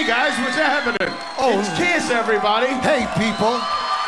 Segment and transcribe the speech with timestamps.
[0.00, 1.14] Hey guys, what's happening?
[1.36, 1.60] Oh.
[1.60, 2.68] it's Kiss, everybody.
[2.80, 3.52] Hey, people.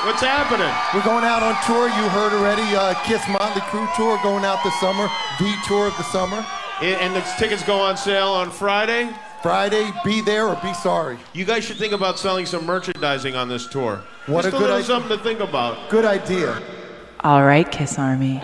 [0.09, 0.73] What's happening?
[0.95, 1.85] We're going out on tour.
[1.85, 2.63] You heard already.
[2.75, 5.07] Uh, Kiss Motley Crue tour going out this summer.
[5.39, 6.47] The tour of the summer.
[6.81, 9.11] And, and the tickets go on sale on Friday.
[9.43, 11.19] Friday, be there or be sorry.
[11.35, 14.03] You guys should think about selling some merchandising on this tour.
[14.25, 14.87] What Just a a good little idea.
[14.87, 15.91] something to think about.
[15.91, 16.63] Good idea.
[17.21, 18.41] All right, Kiss Army.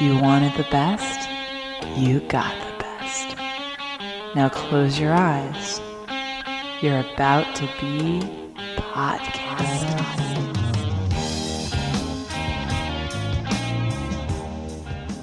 [0.00, 1.30] You wanted the best,
[1.98, 3.38] you got the best.
[4.36, 5.80] Now close your eyes.
[6.82, 8.20] You're about to be
[8.76, 10.00] podcast.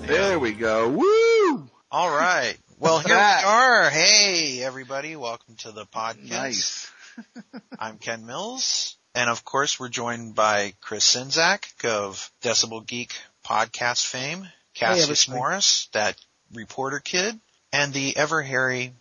[0.06, 0.90] There we go.
[0.90, 1.68] Woo!
[1.90, 2.56] All right.
[2.78, 3.90] Well, here we are.
[3.90, 5.16] Hey, everybody.
[5.16, 6.30] Welcome to the podcast.
[6.30, 6.92] Nice.
[7.80, 8.96] I'm Ken Mills.
[9.16, 15.90] And of course, we're joined by Chris Czynszak of Decibel Geek podcast fame, Cassius Morris,
[15.94, 16.16] that
[16.54, 17.40] reporter kid,
[17.74, 18.94] and the ever hairy,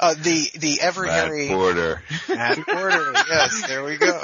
[0.00, 2.02] uh, the, the ever Matt hairy Porter.
[2.28, 3.12] Matt Porter.
[3.14, 4.20] yes, there we go.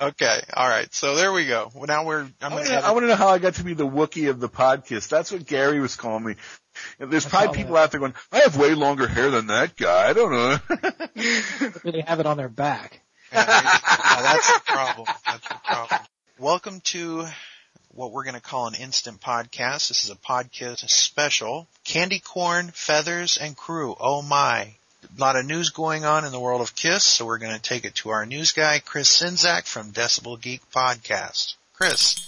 [0.00, 0.40] Okay.
[0.54, 0.92] All right.
[0.94, 1.70] So there we go.
[1.74, 3.54] Well, now we're, I'm I want, to to, I want to know how I got
[3.54, 5.08] to be the Wookiee of the podcast.
[5.08, 6.36] That's what Gary was calling me.
[6.98, 10.08] And there's probably people out there going, I have way longer hair than that guy.
[10.08, 10.58] I don't know.
[11.90, 13.02] they have it on their back.
[13.32, 15.06] Yeah, that's the problem.
[15.26, 16.00] That's the problem.
[16.38, 17.26] Welcome to
[18.00, 19.88] what we're going to call an instant podcast.
[19.88, 21.68] This is a podcast special.
[21.84, 23.94] Candy corn, feathers, and crew.
[24.00, 24.72] Oh my.
[25.04, 27.60] A lot of news going on in the world of Kiss, so we're going to
[27.60, 31.56] take it to our news guy, Chris Czynszak from Decibel Geek Podcast.
[31.74, 32.26] Chris.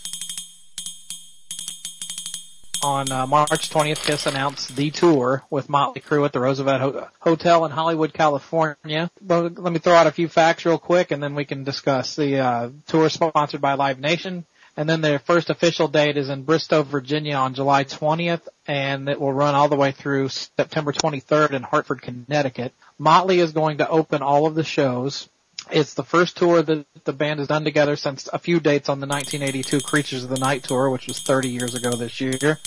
[2.84, 7.08] On uh, March 20th, Kiss announced the tour with Motley Crue at the Roosevelt Ho-
[7.20, 9.10] Hotel in Hollywood, California.
[9.22, 12.16] But let me throw out a few facts real quick, and then we can discuss.
[12.16, 14.44] The uh, tour sponsored by Live Nation,
[14.76, 19.20] and then their first official date is in Bristow, Virginia, on July 20th, and it
[19.20, 22.72] will run all the way through September 23rd in Hartford, Connecticut.
[22.98, 25.28] Motley is going to open all of the shows.
[25.70, 29.00] It's the first tour that the band has done together since a few dates on
[29.00, 32.58] the 1982 Creatures of the Night tour, which was 30 years ago this year.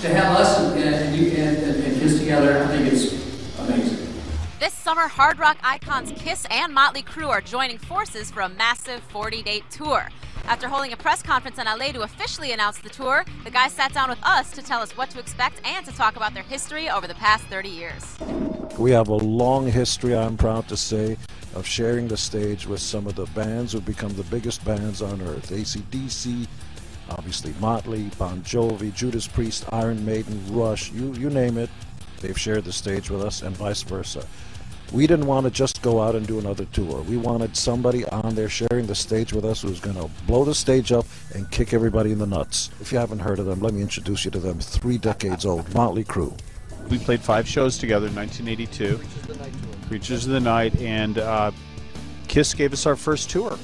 [0.00, 3.17] to have us and, and you and, and, and together, I think it's.
[4.60, 9.00] This summer, hard rock icons Kiss and Motley Crue are joining forces for a massive
[9.04, 10.08] 40 date tour.
[10.46, 13.94] After holding a press conference in LA to officially announce the tour, the guys sat
[13.94, 16.90] down with us to tell us what to expect and to talk about their history
[16.90, 18.16] over the past 30 years.
[18.76, 21.16] We have a long history, I'm proud to say,
[21.54, 25.22] of sharing the stage with some of the bands who've become the biggest bands on
[25.22, 25.50] earth.
[25.50, 26.48] ACDC,
[27.10, 31.70] obviously Motley, Bon Jovi, Judas Priest, Iron Maiden, Rush, you, you name it.
[32.20, 34.26] They've shared the stage with us and vice versa.
[34.92, 37.02] We didn't want to just go out and do another tour.
[37.02, 40.44] We wanted somebody on there sharing the stage with us who was going to blow
[40.44, 41.04] the stage up
[41.34, 42.70] and kick everybody in the nuts.
[42.80, 44.58] If you haven't heard of them, let me introduce you to them.
[44.60, 46.36] Three decades old, Motley Crue.
[46.88, 48.98] We played five shows together in 1982.
[49.88, 51.50] Creatures of the Night, and uh,
[52.28, 53.58] Kiss gave us our first tour.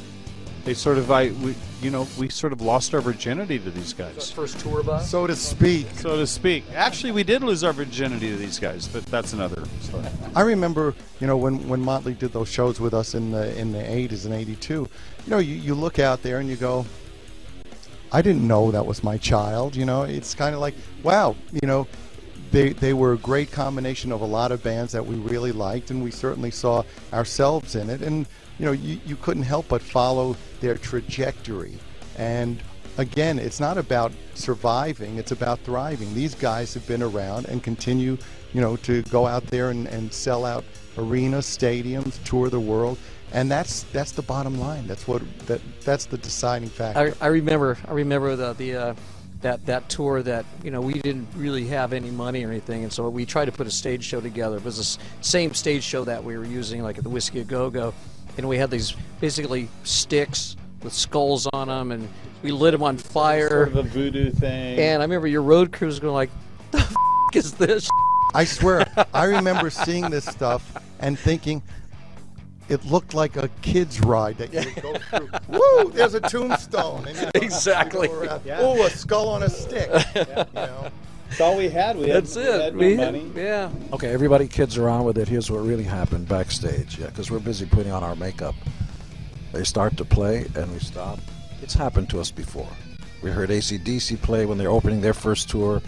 [0.65, 3.93] They sort of, I, we, you know, we sort of lost our virginity to these
[3.93, 5.11] guys, First tour bus?
[5.11, 5.87] So to speak.
[5.97, 6.65] so to speak.
[6.75, 10.07] Actually, we did lose our virginity to these guys, but that's another story.
[10.35, 13.73] I remember, you know, when, when Motley did those shows with us in the in
[13.73, 14.89] the 80s and 82, you
[15.27, 16.87] know, you, you look out there and you go,
[18.11, 19.77] I didn't know that was my child.
[19.77, 21.87] You know, it's kind of like, wow, you know,
[22.53, 25.91] they they were a great combination of a lot of bands that we really liked,
[25.91, 28.01] and we certainly saw ourselves in it.
[28.01, 28.27] And
[28.59, 31.79] you know, you, you couldn't help but follow their trajectory.
[32.17, 32.63] And
[32.97, 36.15] again, it's not about surviving; it's about thriving.
[36.15, 38.17] These guys have been around and continue,
[38.55, 40.65] you know, to go out there and, and sell out
[40.97, 42.99] arenas, stadiums, tour the world.
[43.33, 44.87] And that's that's the bottom line.
[44.87, 47.15] That's what that that's the deciding factor.
[47.21, 48.95] I, I remember I remember the the uh,
[49.43, 52.93] that that tour that you know we didn't really have any money or anything, and
[52.93, 54.57] so we tried to put a stage show together.
[54.57, 57.45] It was the same stage show that we were using, like at the Whisky a
[57.45, 57.93] Go Go,
[58.37, 62.09] and we had these basically sticks with skulls on them, and
[62.43, 63.49] we lit them on fire.
[63.49, 64.79] Sort of a voodoo thing.
[64.79, 66.31] And I remember your road crew was going like,
[66.71, 66.95] "The f-
[67.35, 67.89] is this?"
[68.35, 71.63] I swear, I remember seeing this stuff and thinking
[72.69, 75.31] it looked like a kid's ride that you would go through.
[75.85, 75.91] Woo!
[75.93, 77.07] There's a tombstone.
[77.07, 78.09] And, you know, Exactly.
[78.09, 78.65] you go around, Yeah.
[78.65, 79.89] Ooh, a skull on a stick.
[80.17, 80.25] You
[80.55, 80.91] know.
[81.29, 81.97] That's all we had.
[81.97, 82.61] We That's had, it.
[82.63, 83.31] had no We- money.
[83.35, 83.71] Yeah.
[83.93, 85.29] Okay, everybody kids around with it.
[85.29, 86.99] Here's what really happened backstage.
[86.99, 88.55] Yeah, because we're busy putting on our makeup.
[89.53, 91.19] They start to play and we stop.
[91.63, 92.69] It's happened to us before.
[93.23, 95.81] We heard ACDC play when they're opening their first tour,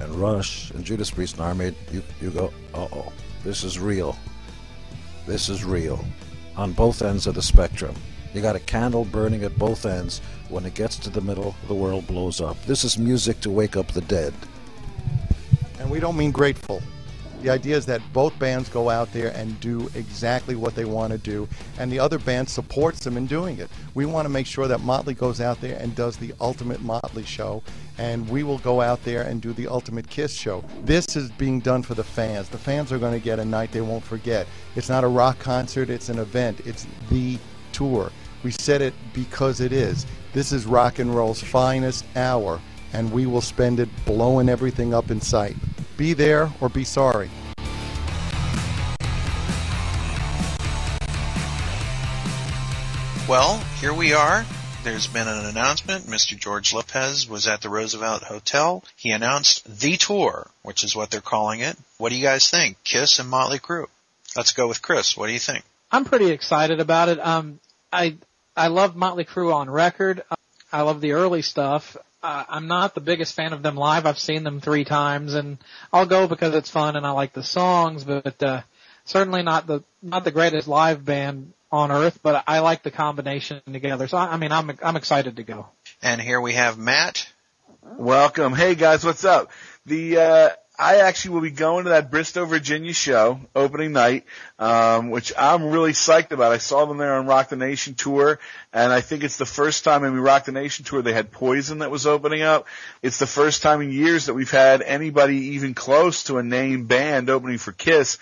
[0.00, 1.76] and Rush and Judas Priest and Iron Maiden.
[1.92, 3.12] You, you go, uh oh,
[3.44, 4.16] this is real.
[5.26, 6.02] This is real.
[6.56, 7.94] On both ends of the spectrum.
[8.34, 10.20] You got a candle burning at both ends.
[10.48, 12.56] When it gets to the middle, the world blows up.
[12.64, 14.32] This is music to wake up the dead.
[15.88, 16.82] And we don't mean grateful.
[17.40, 21.12] The idea is that both bands go out there and do exactly what they want
[21.12, 21.48] to do,
[21.78, 23.70] and the other band supports them in doing it.
[23.94, 27.24] We want to make sure that Motley goes out there and does the ultimate Motley
[27.24, 27.62] show,
[27.96, 30.62] and we will go out there and do the ultimate Kiss show.
[30.84, 32.50] This is being done for the fans.
[32.50, 34.46] The fans are going to get a night they won't forget.
[34.76, 37.38] It's not a rock concert, it's an event, it's the
[37.72, 38.12] tour.
[38.42, 40.04] We said it because it is.
[40.34, 42.60] This is rock and roll's finest hour,
[42.92, 45.56] and we will spend it blowing everything up in sight.
[45.98, 47.28] Be there or be sorry.
[53.28, 54.46] Well, here we are.
[54.84, 56.04] There's been an announcement.
[56.06, 56.38] Mr.
[56.38, 58.84] George Lopez was at the Roosevelt Hotel.
[58.94, 61.76] He announced the tour, which is what they're calling it.
[61.98, 62.76] What do you guys think?
[62.84, 63.86] Kiss and Motley Crue.
[64.36, 65.16] Let's go with Chris.
[65.16, 65.64] What do you think?
[65.90, 67.18] I'm pretty excited about it.
[67.18, 67.58] Um,
[67.92, 68.16] I
[68.56, 70.22] I love Motley Crue on record.
[70.72, 71.96] I love the early stuff.
[72.22, 74.04] Uh, I'm not the biggest fan of them live.
[74.04, 75.58] I've seen them three times, and
[75.92, 78.02] I'll go because it's fun and I like the songs.
[78.04, 78.62] But uh,
[79.04, 82.18] certainly not the not the greatest live band on earth.
[82.22, 84.08] But I like the combination together.
[84.08, 85.68] So I, I mean, I'm I'm excited to go.
[86.02, 87.28] And here we have Matt.
[87.96, 88.52] Welcome.
[88.52, 89.50] Hey guys, what's up?
[89.86, 90.48] The uh
[90.80, 94.24] I actually will be going to that Bristow, Virginia show opening night,
[94.60, 96.52] um, which I'm really psyched about.
[96.52, 98.38] I saw them there on Rock the Nation tour,
[98.72, 101.32] and I think it's the first time in the Rock the Nation tour they had
[101.32, 102.68] Poison that was opening up.
[103.02, 106.86] It's the first time in years that we've had anybody even close to a name
[106.86, 108.18] band opening for Kiss.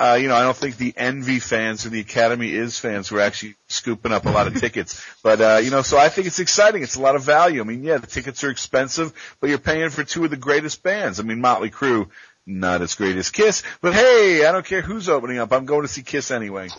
[0.00, 3.20] Uh, you know, I don't think the Envy fans or the Academy Is fans were
[3.20, 5.04] actually scooping up a lot of tickets.
[5.22, 6.82] But, uh, you know, so I think it's exciting.
[6.82, 7.60] It's a lot of value.
[7.60, 10.82] I mean, yeah, the tickets are expensive, but you're paying for two of the greatest
[10.82, 11.20] bands.
[11.20, 12.08] I mean, Motley Crue,
[12.46, 15.52] not as great as Kiss, but hey, I don't care who's opening up.
[15.52, 16.70] I'm going to see Kiss anyway.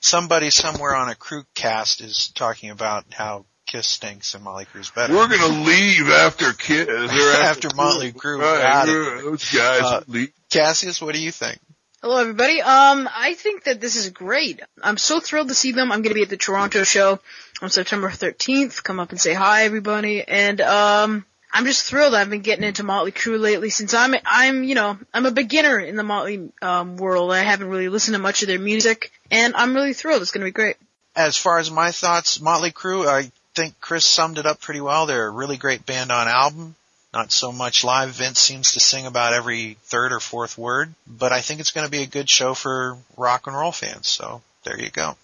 [0.00, 4.90] Somebody somewhere on a crew cast is talking about how Kiss stinks and Motley Crue's
[4.90, 5.14] better.
[5.14, 6.88] We're gonna leave after Kiss.
[6.88, 8.40] Or after, Motley Crue.
[8.40, 8.86] Right,
[9.22, 10.26] those guys Uh.
[10.50, 11.60] Cassius, what do you think?
[12.00, 12.62] Hello, everybody.
[12.62, 14.60] Um, I think that this is great.
[14.80, 15.90] I'm so thrilled to see them.
[15.90, 17.18] I'm going to be at the Toronto show
[17.60, 18.84] on September 13th.
[18.84, 20.22] Come up and say hi, everybody.
[20.22, 22.14] And um, I'm just thrilled.
[22.14, 25.76] I've been getting into Motley Crue lately since I'm I'm you know I'm a beginner
[25.80, 27.32] in the Motley um, world.
[27.32, 30.22] I haven't really listened to much of their music, and I'm really thrilled.
[30.22, 30.76] It's going to be great.
[31.16, 35.06] As far as my thoughts, Motley Crue, I think Chris summed it up pretty well.
[35.06, 36.76] They're a really great band on album.
[37.12, 38.10] Not so much live.
[38.10, 41.86] Vince seems to sing about every third or fourth word, but I think it's going
[41.86, 44.08] to be a good show for rock and roll fans.
[44.08, 45.16] So there you go.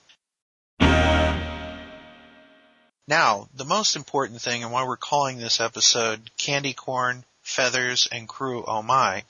[3.07, 8.27] Now, the most important thing and why we're calling this episode Candy Corn, Feathers, and
[8.27, 9.25] Crew Oh My,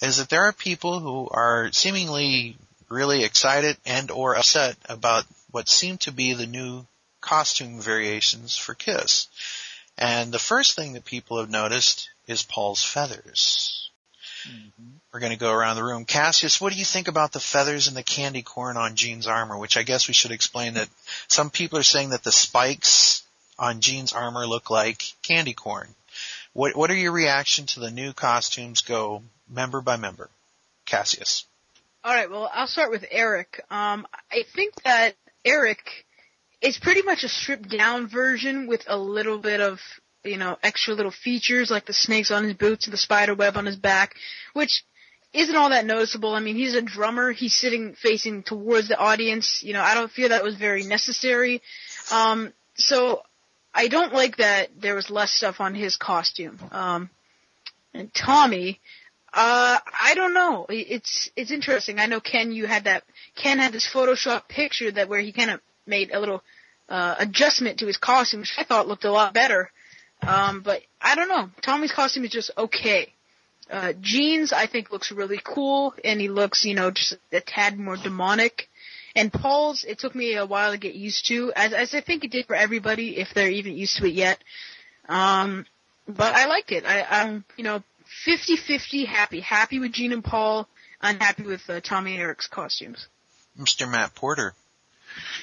[0.00, 2.56] is that there are people who are seemingly
[2.88, 6.86] really excited and or upset about what seem to be the new
[7.20, 9.28] costume variations for Kiss.
[9.96, 13.90] And the first thing that people have noticed is Paul's feathers.
[15.12, 16.04] We're going to go around the room.
[16.04, 19.56] Cassius, what do you think about the feathers and the candy corn on Gene's armor?
[19.56, 20.88] Which I guess we should explain that
[21.28, 23.22] some people are saying that the spikes
[23.58, 25.88] on Gene's armor look like candy corn.
[26.52, 28.82] What What are your reaction to the new costumes?
[28.82, 30.28] Go member by member.
[30.84, 31.46] Cassius.
[32.02, 32.30] All right.
[32.30, 33.64] Well, I'll start with Eric.
[33.70, 35.14] Um, I think that
[35.44, 36.03] Eric
[36.64, 39.80] is pretty much a stripped down version with a little bit of
[40.24, 43.56] you know extra little features like the snakes on his boots and the spider web
[43.56, 44.14] on his back,
[44.54, 44.82] which
[45.34, 46.32] isn't all that noticeable.
[46.32, 47.32] I mean, he's a drummer.
[47.32, 49.62] He's sitting facing towards the audience.
[49.62, 51.60] You know, I don't feel that was very necessary.
[52.10, 53.22] Um, so
[53.74, 56.58] I don't like that there was less stuff on his costume.
[56.70, 57.10] Um,
[57.92, 58.80] and Tommy,
[59.34, 60.64] uh, I don't know.
[60.70, 61.98] It's it's interesting.
[61.98, 63.02] I know Ken, you had that.
[63.36, 66.42] Ken had this Photoshop picture that where he kind of made a little
[66.88, 69.70] uh, adjustment to his costume, which I thought looked a lot better.
[70.22, 71.50] Um, but I don't know.
[71.62, 73.12] Tommy's costume is just okay.
[73.70, 77.78] Uh, Gene's, I think, looks really cool, and he looks, you know, just a tad
[77.78, 78.68] more demonic.
[79.16, 82.24] And Paul's, it took me a while to get used to, as, as I think
[82.24, 84.42] it did for everybody, if they're even used to it yet.
[85.08, 85.66] Um,
[86.06, 86.84] but I liked it.
[86.84, 87.82] I, I'm, you know,
[88.26, 89.40] 50-50 happy.
[89.40, 90.68] Happy with Gene and Paul,
[91.00, 93.06] unhappy with uh, Tommy and Eric's costumes.
[93.58, 93.90] Mr.
[93.90, 94.54] Matt Porter.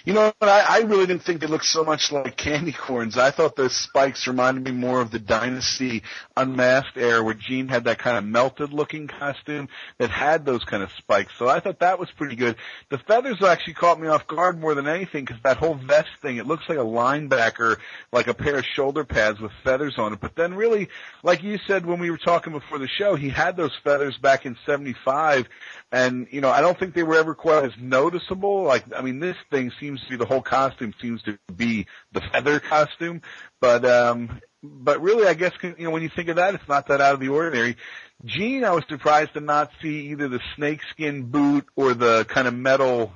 [0.05, 0.33] You know?
[0.41, 3.17] I, I really didn't think they looked so much like candy corns.
[3.17, 6.03] I thought the spikes reminded me more of the Dynasty
[6.35, 10.83] Unmasked era where Gene had that kind of melted looking costume that had those kind
[10.83, 11.33] of spikes.
[11.37, 12.55] So I thought that was pretty good.
[12.89, 16.37] The feathers actually caught me off guard more than anything because that whole vest thing,
[16.37, 17.77] it looks like a linebacker,
[18.11, 20.19] like a pair of shoulder pads with feathers on it.
[20.19, 20.89] But then really,
[21.23, 24.45] like you said when we were talking before the show, he had those feathers back
[24.45, 25.47] in 75
[25.91, 28.63] and, you know, I don't think they were ever quite as noticeable.
[28.63, 32.21] Like, I mean, this thing seems to be, the whole costume seems to be the
[32.21, 33.21] feather costume.
[33.59, 36.87] But, um, but really, I guess you know when you think of that, it's not
[36.87, 37.77] that out of the ordinary.
[38.23, 42.53] Gene, I was surprised to not see either the snakeskin boot or the kind of
[42.53, 43.11] metal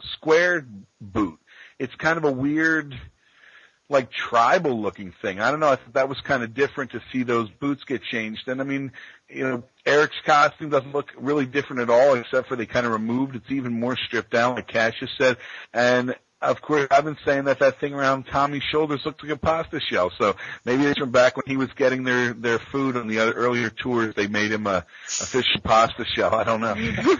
[0.00, 0.66] square
[1.00, 1.38] boot.
[1.78, 2.98] It's kind of a weird,
[3.88, 5.40] like tribal looking thing.
[5.40, 5.68] I don't know.
[5.68, 8.48] I thought that was kind of different to see those boots get changed.
[8.48, 8.92] And I mean,
[9.28, 12.92] you know, Eric's costume doesn't look really different at all, except for they kind of
[12.92, 13.36] removed.
[13.36, 15.38] It's even more stripped down, like Cassius said.
[15.72, 19.36] And of course, I've been saying that that thing around Tommy's shoulders looks like a
[19.36, 20.10] pasta shell.
[20.18, 23.32] So maybe it's from back when he was getting their their food on the other
[23.32, 24.14] earlier tours.
[24.14, 24.84] They made him a,
[25.20, 26.34] a fish pasta shell.
[26.34, 26.74] I don't know.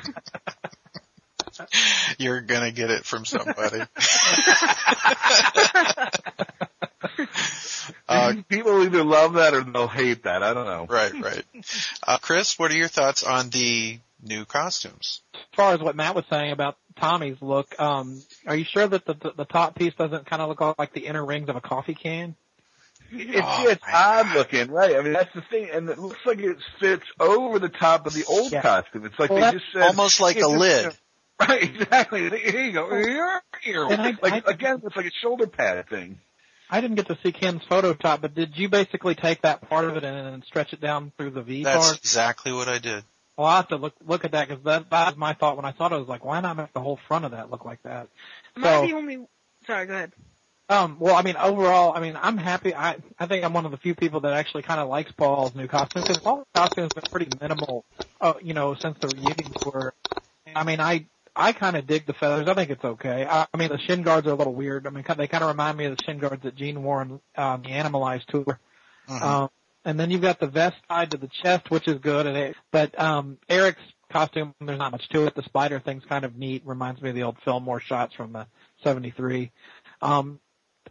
[2.18, 3.80] You're gonna get it from somebody.
[8.08, 10.42] uh, People either love that or they'll hate that.
[10.42, 10.86] I don't know.
[10.88, 11.44] Right, right.
[12.02, 15.20] Uh, Chris, what are your thoughts on the new costumes?
[15.34, 19.04] As far as what Matt was saying about Tommy's look, um, are you sure that
[19.04, 21.60] the, the, the top piece doesn't kind of look like the inner rings of a
[21.60, 22.34] coffee can?
[23.10, 24.36] It's oh, it's odd God.
[24.36, 24.96] looking, right?
[24.96, 28.12] I mean, that's the thing, and it looks like it fits over the top of
[28.12, 28.60] the old yeah.
[28.60, 29.06] costume.
[29.06, 30.92] It's like well, they just said almost like a lid.
[31.40, 32.28] Right, exactly.
[32.30, 32.90] Here you go.
[32.90, 33.84] Here, here.
[33.84, 36.18] I, I, again, it's like a shoulder pad thing.
[36.70, 39.96] I didn't get to see Ken's Photoshop, but did you basically take that part of
[39.96, 41.74] it and, and stretch it down through the V part?
[41.74, 41.98] That's part?
[41.98, 43.04] exactly what I did.
[43.36, 45.64] Well, I have to look look at that because that, that was my thought when
[45.64, 45.92] I saw it.
[45.92, 48.08] I was like, why not make the whole front of that look like that?
[48.56, 49.26] Am so, I the only?
[49.66, 50.12] Sorry, go ahead.
[50.70, 52.74] Um, well, I mean, overall, I mean, I'm happy.
[52.74, 55.54] I I think I'm one of the few people that actually kind of likes Paul's
[55.54, 57.84] new costume because Paul's costume has been pretty minimal,
[58.20, 59.94] uh, you know, since the reunion tour.
[60.54, 61.06] I mean, I
[61.38, 62.48] I kind of dig the feathers.
[62.48, 63.24] I think it's okay.
[63.24, 64.86] I, I mean, the shin guards are a little weird.
[64.86, 67.20] I mean, they kind of remind me of the shin guards that Gene wore on
[67.36, 68.58] um, the Animalized tour.
[69.08, 69.22] Mm-hmm.
[69.22, 69.50] Um,
[69.84, 72.26] and then you've got the vest tied to the chest, which is good.
[72.26, 73.80] And it, but um, Eric's
[74.12, 75.34] costume, there's not much to it.
[75.36, 76.62] The spider thing's kind of neat.
[76.66, 78.46] Reminds me of the old Fillmore shots from the
[78.82, 79.52] '73.
[80.02, 80.40] Um,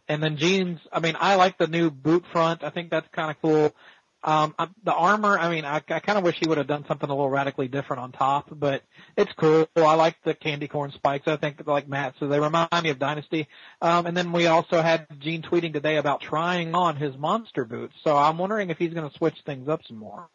[0.08, 2.63] and then Gene's, I mean, I like the new boot front.
[2.63, 3.75] I think that's kind of cool.
[4.24, 7.09] Um, the armor, I mean, I, I kind of wish he would have done something
[7.09, 8.81] a little radically different on top, but
[9.15, 9.69] it's cool.
[9.75, 11.27] I like the candy corn spikes.
[11.27, 13.47] I think, like Matt said, they remind me of Dynasty.
[13.81, 17.93] Um, and then we also had Gene tweeting today about trying on his monster boots.
[18.03, 20.27] So I'm wondering if he's going to switch things up some more.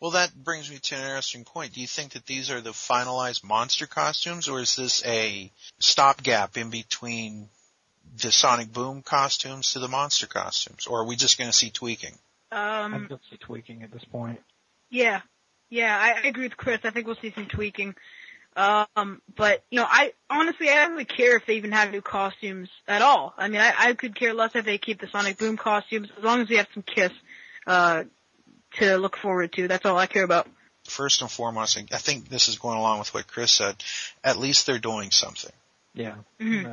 [0.00, 1.74] Well, that brings me to an interesting point.
[1.74, 6.56] Do you think that these are the finalized monster costumes, or is this a stopgap
[6.56, 7.48] in between
[8.22, 11.70] the Sonic Boom costumes to the monster costumes, or are we just going to see
[11.70, 12.18] tweaking?
[12.56, 14.40] Um, I'm just tweaking at this point.
[14.88, 15.20] Yeah,
[15.68, 16.80] yeah, I, I agree with Chris.
[16.84, 17.94] I think we'll see some tweaking.
[18.56, 22.00] Um, but you know, I honestly I don't really care if they even have new
[22.00, 23.34] costumes at all.
[23.36, 26.24] I mean, I, I could care less if they keep the Sonic Boom costumes as
[26.24, 27.12] long as we have some Kiss
[27.66, 28.04] uh,
[28.78, 29.68] to look forward to.
[29.68, 30.48] That's all I care about.
[30.84, 33.76] First and foremost, I think this is going along with what Chris said.
[34.24, 35.52] At least they're doing something.
[35.92, 36.14] Yeah.
[36.40, 36.72] Mm-hmm.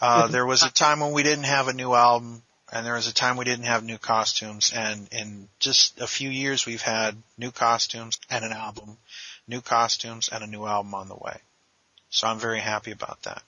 [0.00, 3.06] Uh, there was a time when we didn't have a new album and there was
[3.06, 7.22] a time we didn't have new costumes and in just a few years we've had
[7.36, 8.96] new costumes and an album,
[9.46, 11.36] new costumes and a new album on the way.
[12.08, 13.42] So I'm very happy about that.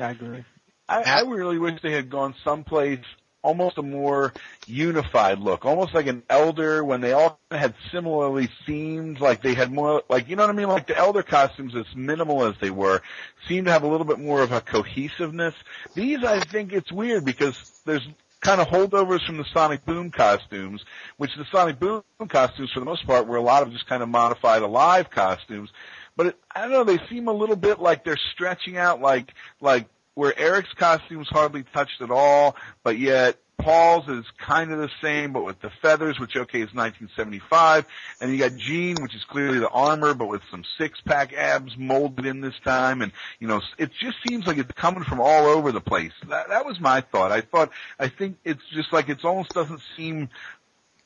[0.00, 0.44] I agree.
[0.88, 3.04] I, I really wish they had gone someplace
[3.42, 4.32] almost a more
[4.66, 9.72] unified look, almost like an elder when they all had similarly themed, like they had
[9.72, 10.68] more, like, you know what I mean?
[10.68, 13.02] Like the elder costumes, as minimal as they were,
[13.48, 15.54] seem to have a little bit more of a cohesiveness.
[15.94, 18.06] These, I think it's weird because there's
[18.40, 20.84] kind of holdovers from the Sonic Boom costumes,
[21.16, 24.02] which the Sonic Boom costumes for the most part were a lot of just kind
[24.02, 25.70] of modified alive costumes.
[26.16, 29.32] But it, I don't know, they seem a little bit like they're stretching out like,
[29.60, 29.88] like
[30.20, 35.32] where Eric's costume's hardly touched at all, but yet Paul's is kind of the same,
[35.32, 37.86] but with the feathers, which okay is 1975,
[38.20, 42.26] and you got Gene, which is clearly the armor, but with some six-pack abs molded
[42.26, 45.72] in this time, and you know, it just seems like it's coming from all over
[45.72, 46.12] the place.
[46.28, 47.32] That, that was my thought.
[47.32, 50.28] I thought, I think it's just like it almost doesn't seem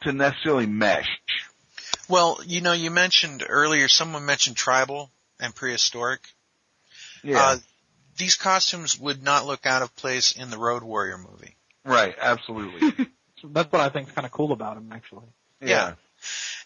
[0.03, 1.21] to necessarily mesh.
[2.09, 6.23] Well, you know, you mentioned earlier, someone mentioned tribal and prehistoric.
[7.23, 7.41] Yeah.
[7.41, 7.57] Uh,
[8.17, 11.57] these costumes would not look out of place in the Road Warrior movie.
[11.85, 13.09] Right, absolutely.
[13.45, 15.27] That's what I think is kind of cool about him, actually.
[15.61, 15.69] Yeah.
[15.69, 15.95] yeah.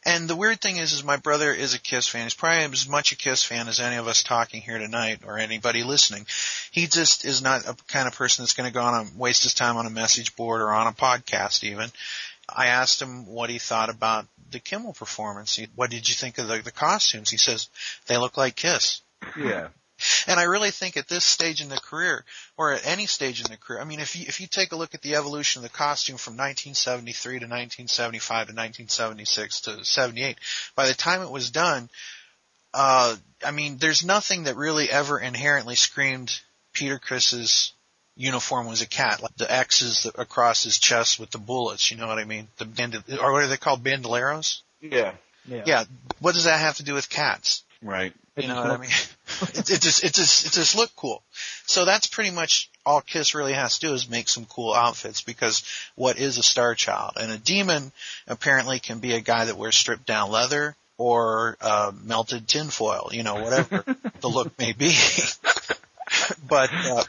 [0.04, 2.24] And the weird thing is, is my brother is a Kiss fan.
[2.24, 5.38] He's probably as much a Kiss fan as any of us talking here tonight or
[5.38, 6.26] anybody listening.
[6.70, 9.42] He just is not a kind of person that's going to go on and waste
[9.42, 11.90] his time on a message board or on a podcast even.
[12.48, 15.56] I asked him what he thought about the Kimmel performance.
[15.56, 17.28] He, what did you think of the, the costumes?
[17.30, 17.68] He says,
[18.06, 19.02] they look like Kiss.
[19.36, 19.68] Yeah.
[20.26, 22.24] And I really think at this stage in the career,
[22.56, 24.76] or at any stage in the career, I mean, if you, if you take a
[24.76, 30.36] look at the evolution of the costume from 1973 to 1975 to 1976 to 78,
[30.74, 31.88] by the time it was done,
[32.74, 36.38] uh, I mean, there's nothing that really ever inherently screamed
[36.72, 37.72] Peter Criss's
[38.16, 41.90] uniform was a cat, like the X's across his chest with the bullets.
[41.90, 42.48] You know what I mean?
[42.58, 43.82] The bandol- or what are they called?
[43.82, 44.60] Bandoleros.
[45.46, 45.62] Yeah.
[45.66, 45.84] Yeah.
[46.20, 47.64] What does that have to do with cats?
[47.82, 48.12] Right.
[48.36, 48.90] You know what I mean?
[49.42, 51.23] it, it just it just it just look cool.
[51.66, 55.21] So that's pretty much all Kiss really has to do is make some cool outfits
[55.21, 55.62] because
[55.95, 57.12] what is a star child?
[57.21, 57.92] And a demon
[58.26, 63.23] apparently can be a guy that wears stripped down leather or uh, melted tinfoil, you
[63.23, 63.85] know, whatever
[64.21, 64.95] the look may be.
[66.49, 67.04] but uh,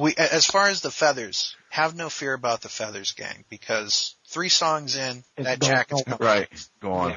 [0.00, 4.48] we, as far as the feathers, have no fear about the feathers, gang, because three
[4.48, 5.70] songs in, that gone.
[5.70, 6.18] jacket's gone.
[6.20, 6.68] Right.
[6.80, 7.16] Go on.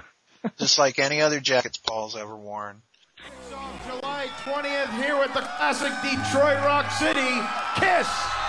[0.58, 2.82] Just like any other jackets Paul's ever worn.
[4.44, 7.42] July 20th here at the classic Detroit Rock City.
[7.76, 8.41] Kiss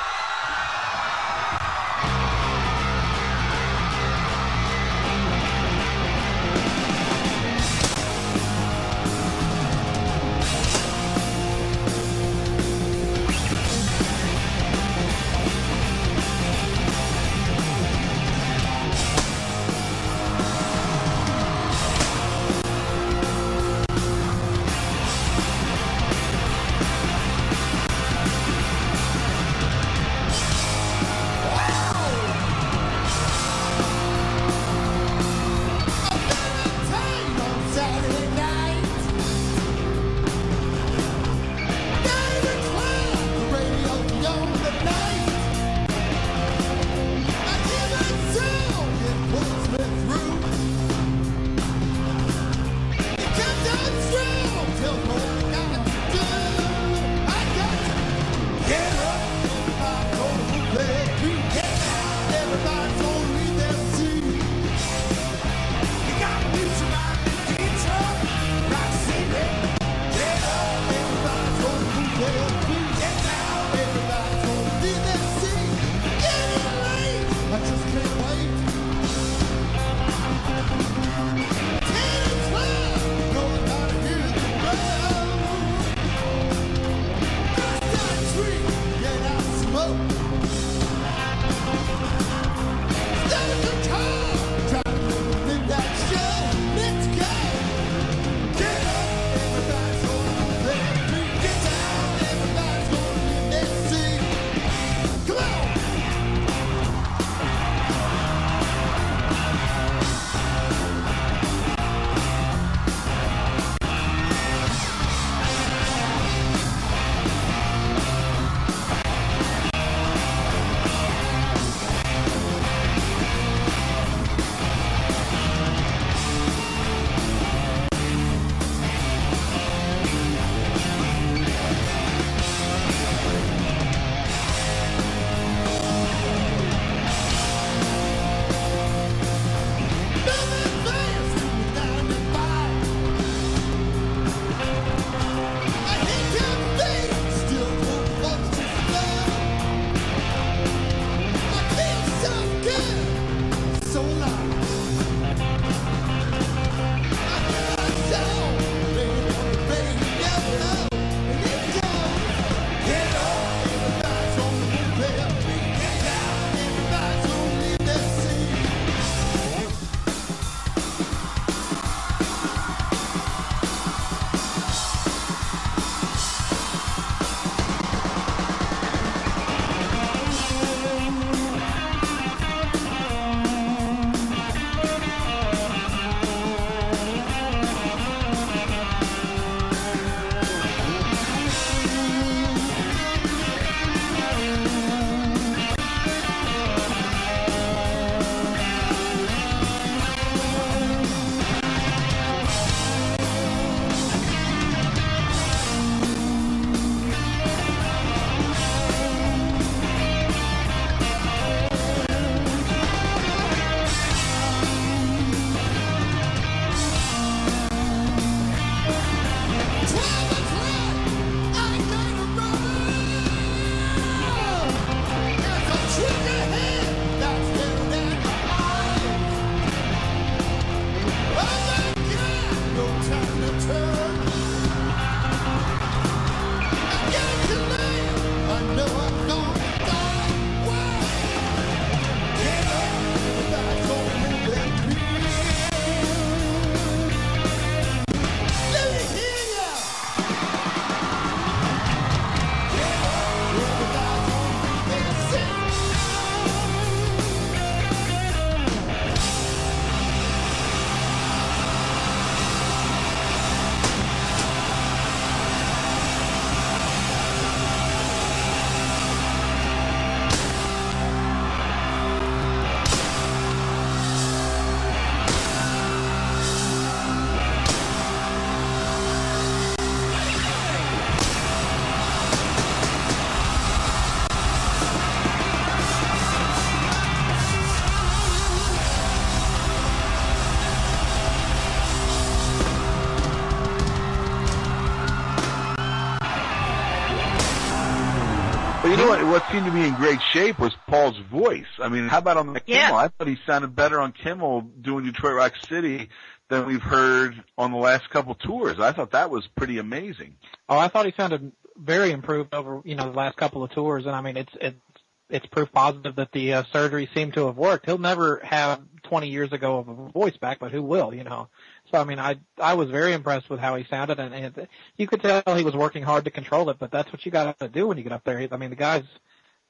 [299.53, 301.67] seemed to be in great shape was Paul's voice.
[301.79, 302.87] I mean, how about on the Yeah.
[302.87, 302.99] Kimmel?
[302.99, 306.09] I thought he sounded better on Kimmel doing Detroit Rock City
[306.49, 308.81] than we've heard on the last couple tours.
[308.81, 310.37] I thought that was pretty amazing.
[310.71, 314.07] Oh, I thought he sounded very improved over you know the last couple of tours,
[314.07, 314.81] and I mean it's it's
[315.29, 317.85] it's proof positive that the uh, surgery seemed to have worked.
[317.85, 321.12] He'll never have 20 years ago of a voice back, but who will?
[321.12, 321.49] You know.
[321.91, 325.07] So I mean, I I was very impressed with how he sounded, and, and you
[325.07, 326.79] could tell he was working hard to control it.
[326.79, 328.49] But that's what you got to do when you get up there.
[328.51, 329.05] I mean, the guy's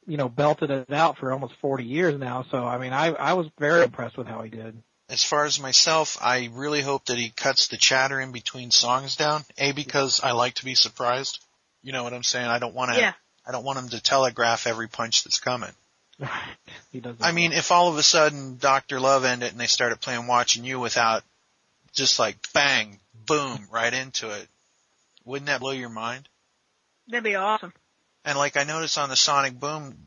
[0.07, 2.45] you know belted it out for almost 40 years now.
[2.51, 4.83] So I mean, I I was very impressed with how he did.
[5.09, 9.17] As far as myself, I really hope that he cuts the chatter in between songs
[9.17, 9.45] down.
[9.59, 11.45] A because I like to be surprised.
[11.83, 12.47] You know what I'm saying?
[12.47, 12.99] I don't want to.
[12.99, 13.13] Yeah.
[13.47, 15.73] I don't want him to telegraph every punch that's coming.
[16.93, 17.23] he doesn't.
[17.23, 20.65] I mean, if all of a sudden Doctor Love ended and they started playing "Watching
[20.65, 21.23] You" without
[21.93, 24.49] just like bang, boom, right into it,
[25.25, 26.29] wouldn't that blow your mind?
[27.09, 27.73] That'd be awesome.
[28.25, 30.07] And like I noticed on the Sonic Boom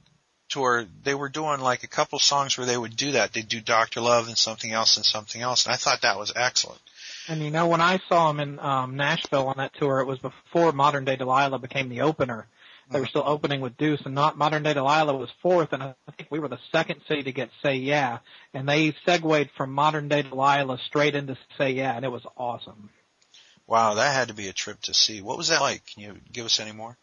[0.49, 3.33] tour, they were doing like a couple songs where they would do that.
[3.33, 6.31] They'd do Doctor Love and something else and something else, and I thought that was
[6.35, 6.81] excellent.
[7.27, 10.19] And you know, when I saw him in um, Nashville on that tour, it was
[10.19, 12.47] before Modern Day Delilah became the opener.
[12.91, 15.95] They were still opening with Deuce, and not Modern Day Delilah was fourth, and I
[16.17, 18.19] think we were the second city to get Say Yeah,
[18.53, 22.91] and they segued from Modern Day Delilah straight into Say Yeah, and it was awesome.
[23.65, 25.21] Wow, that had to be a trip to see.
[25.21, 25.83] What was that like?
[25.87, 26.95] Can you give us any more?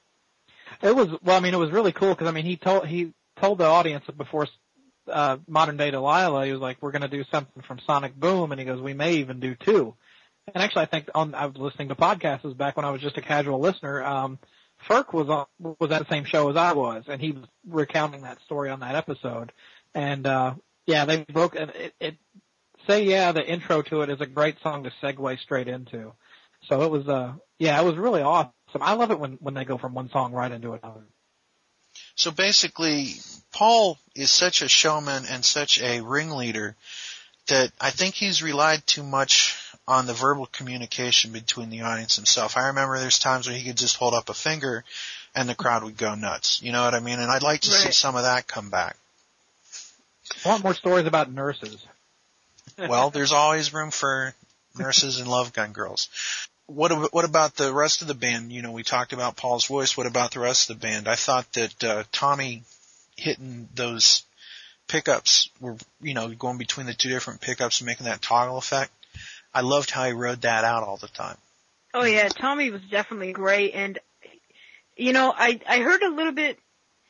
[0.80, 3.12] It was well, I mean, it was really cool because I mean, he told he
[3.40, 4.46] told the audience before
[5.10, 8.52] uh, Modern Day Delilah, he was like, "We're going to do something from Sonic Boom,"
[8.52, 9.94] and he goes, "We may even do two.
[10.52, 13.16] And actually, I think on I was listening to podcasts back when I was just
[13.16, 14.02] a casual listener.
[14.02, 14.38] Um,
[14.88, 15.46] Ferk was on
[15.78, 18.80] was at the same show as I was, and he was recounting that story on
[18.80, 19.52] that episode.
[19.94, 20.54] And uh,
[20.86, 22.16] yeah, they broke and it, it.
[22.88, 26.12] Say yeah, the intro to it is a great song to segue straight into.
[26.68, 28.52] So it was uh yeah, it was really awesome.
[28.80, 31.02] I love it when when they go from one song right into another.
[32.14, 33.14] So basically,
[33.52, 36.76] Paul is such a showman and such a ringleader
[37.48, 39.58] that I think he's relied too much
[39.88, 42.56] on the verbal communication between the audience himself.
[42.56, 44.84] I remember there's times where he could just hold up a finger
[45.34, 46.62] and the crowd would go nuts.
[46.62, 47.18] You know what I mean?
[47.18, 48.96] And I'd like to see some of that come back.
[50.44, 51.84] I want more stories about nurses.
[52.78, 54.34] Well, there's always room for
[54.78, 56.08] nurses and love gun girls.
[56.66, 58.52] What what about the rest of the band?
[58.52, 59.96] You know, we talked about Paul's voice.
[59.96, 61.08] What about the rest of the band?
[61.08, 62.62] I thought that uh, Tommy
[63.16, 64.22] hitting those
[64.88, 68.92] pickups were, you know, going between the two different pickups and making that toggle effect.
[69.54, 71.36] I loved how he rode that out all the time.
[71.94, 73.98] Oh yeah, Tommy was definitely great, and
[74.96, 76.58] you know, I I heard a little bit.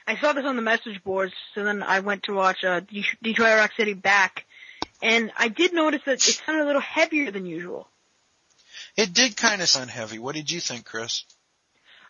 [0.07, 2.81] I saw this on the message boards, so then I went to watch uh,
[3.23, 4.45] Detroit Rock City back,
[5.01, 7.89] and I did notice that it sounded a little heavier than usual.
[8.97, 10.19] It did kind of sound heavy.
[10.19, 11.25] What did you think, Chris?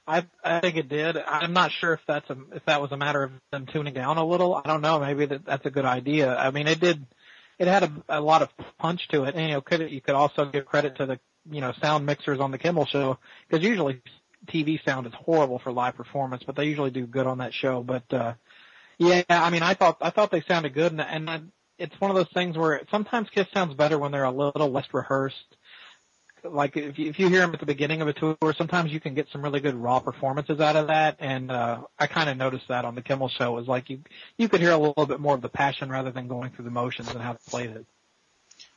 [0.06, 1.16] I I think it did.
[1.16, 4.18] I'm not sure if that's a if that was a matter of them tuning down
[4.18, 4.54] a little.
[4.54, 4.98] I don't know.
[4.98, 6.34] Maybe that that's a good idea.
[6.36, 7.06] I mean, it did.
[7.58, 10.16] It had a, a lot of punch to it, and you know, could you could
[10.16, 13.18] also give credit to the you know sound mixers on the Kimmel show
[13.48, 14.02] because usually
[14.46, 17.84] TV sound is horrible for live performance, but they usually do good on that show.
[17.84, 18.34] But uh
[18.98, 21.40] yeah, I mean, I thought I thought they sounded good, and, and I,
[21.78, 24.86] it's one of those things where sometimes Kiss sounds better when they're a little less
[24.92, 25.56] rehearsed
[26.44, 29.00] like if you, if you hear them at the beginning of a tour, sometimes you
[29.00, 31.16] can get some really good raw performances out of that.
[31.20, 34.00] And uh, I kind of noticed that on the Kimmel show is like you
[34.36, 36.70] you could hear a little bit more of the passion rather than going through the
[36.70, 37.86] motions and how they played it.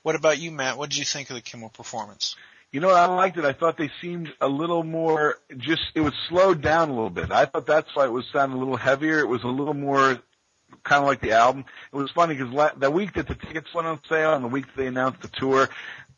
[0.04, 0.78] What about you, Matt?
[0.78, 2.36] What did you think of the Kimmel performance?
[2.72, 3.46] You know, I liked it.
[3.46, 5.82] I thought they seemed a little more just.
[5.96, 7.32] It was slowed down a little bit.
[7.32, 9.20] I thought that's why it was sounding a little heavier.
[9.20, 10.20] It was a little more
[10.84, 11.66] kind of like the album.
[11.92, 14.50] It was funny because la- the week that the tickets went on sale and the
[14.50, 15.70] week they announced the tour,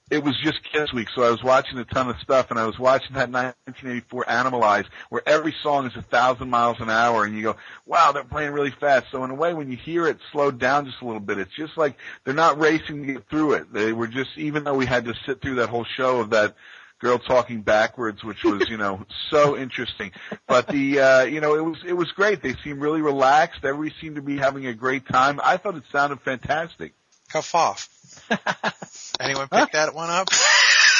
[0.09, 1.09] it was just Kiss week.
[1.13, 4.85] So I was watching a ton of stuff, and I was watching that 1984 Animalize,
[5.09, 8.51] where every song is a thousand miles an hour, and you go, "Wow, they're playing
[8.51, 11.19] really fast." So in a way, when you hear it slowed down just a little
[11.19, 13.73] bit, it's just like they're not racing to get through it.
[13.73, 16.55] They were just, even though we had to sit through that whole show of that
[16.99, 20.11] girl talking backwards, which was, you know, so interesting.
[20.47, 22.41] But the, uh, you know, it was, it was great.
[22.41, 23.63] They seemed really relaxed.
[23.63, 25.39] Everybody seemed to be having a great time.
[25.43, 26.93] I thought it sounded fantastic.
[27.29, 27.89] Cuff off.
[29.19, 30.29] Anyone pick that one up?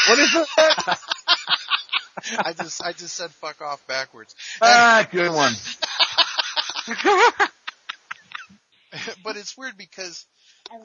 [0.08, 0.48] What is it?
[2.40, 4.36] I just I just said fuck off backwards.
[4.62, 5.52] ah, good one.
[9.24, 10.26] but it's weird because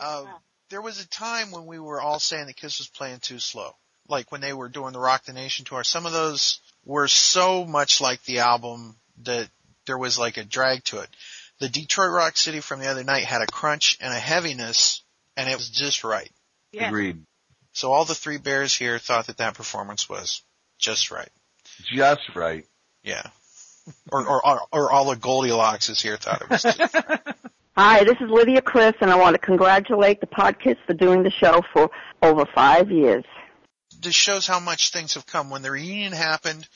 [0.00, 0.24] uh,
[0.70, 3.76] there was a time when we were all saying the Kiss was playing too slow.
[4.08, 7.64] Like when they were doing the Rock the Nation tour, some of those were so
[7.64, 9.48] much like the album that
[9.86, 11.08] there was like a drag to it.
[11.60, 15.02] The Detroit Rock City from the other night had a crunch and a heaviness,
[15.36, 16.30] and it was just right.
[16.72, 16.88] Yeah.
[16.88, 17.22] Agreed.
[17.72, 20.42] So all the three bears here thought that that performance was
[20.78, 21.30] just right.
[21.94, 22.66] Just right.
[23.02, 23.26] Yeah.
[24.10, 27.32] or, or, or, or all the Goldilockses here thought it was too.
[27.74, 31.30] Hi, this is Lydia Criss, and I want to congratulate the Podkids for doing the
[31.30, 31.90] show for
[32.20, 33.24] over five years.
[33.98, 35.48] This shows how much things have come.
[35.48, 36.68] When the reunion happened,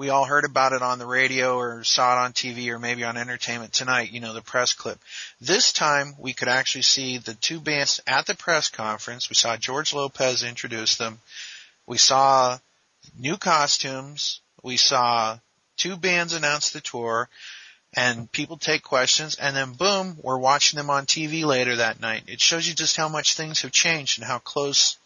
[0.00, 3.04] we all heard about it on the radio or saw it on TV or maybe
[3.04, 4.98] on Entertainment Tonight, you know, the press clip.
[5.42, 9.28] This time we could actually see the two bands at the press conference.
[9.28, 11.18] We saw George Lopez introduce them.
[11.86, 12.56] We saw
[13.18, 14.40] new costumes.
[14.62, 15.36] We saw
[15.76, 17.28] two bands announce the tour
[17.92, 22.22] and people take questions and then boom, we're watching them on TV later that night.
[22.26, 24.96] It shows you just how much things have changed and how close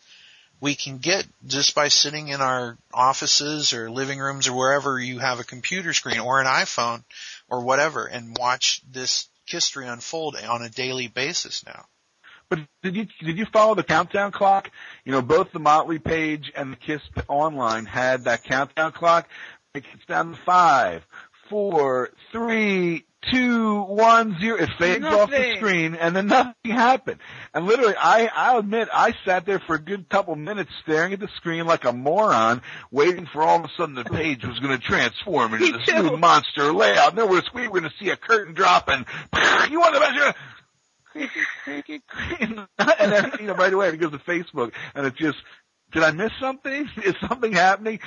[0.65, 5.19] we can get just by sitting in our offices or living rooms or wherever you
[5.19, 7.05] have a computer screen or an iPhone
[7.51, 11.85] or whatever and watch this history unfold on a daily basis now.
[12.49, 14.71] But did you did you follow the countdown clock?
[15.05, 19.29] You know, both the Motley page and the Kiss online had that countdown clock.
[19.75, 21.07] It down to five,
[21.51, 24.59] four, three, two, one, zero.
[24.59, 25.21] It fades Nothing.
[25.21, 27.21] off the screen, and then nothing happened.
[27.53, 31.21] And literally, I I'll admit, I sat there for a good couple minutes staring at
[31.21, 34.79] the screen like a moron, waiting for all of a sudden the page was going
[34.79, 37.11] to transform into this new monster layout.
[37.11, 39.05] And then we were going to see a curtain drop, and
[39.71, 40.35] you want to measure.
[42.79, 45.39] and then, you know, right away it goes to Facebook, and it just,
[45.93, 46.89] did I miss something?
[47.05, 48.01] Is something happening?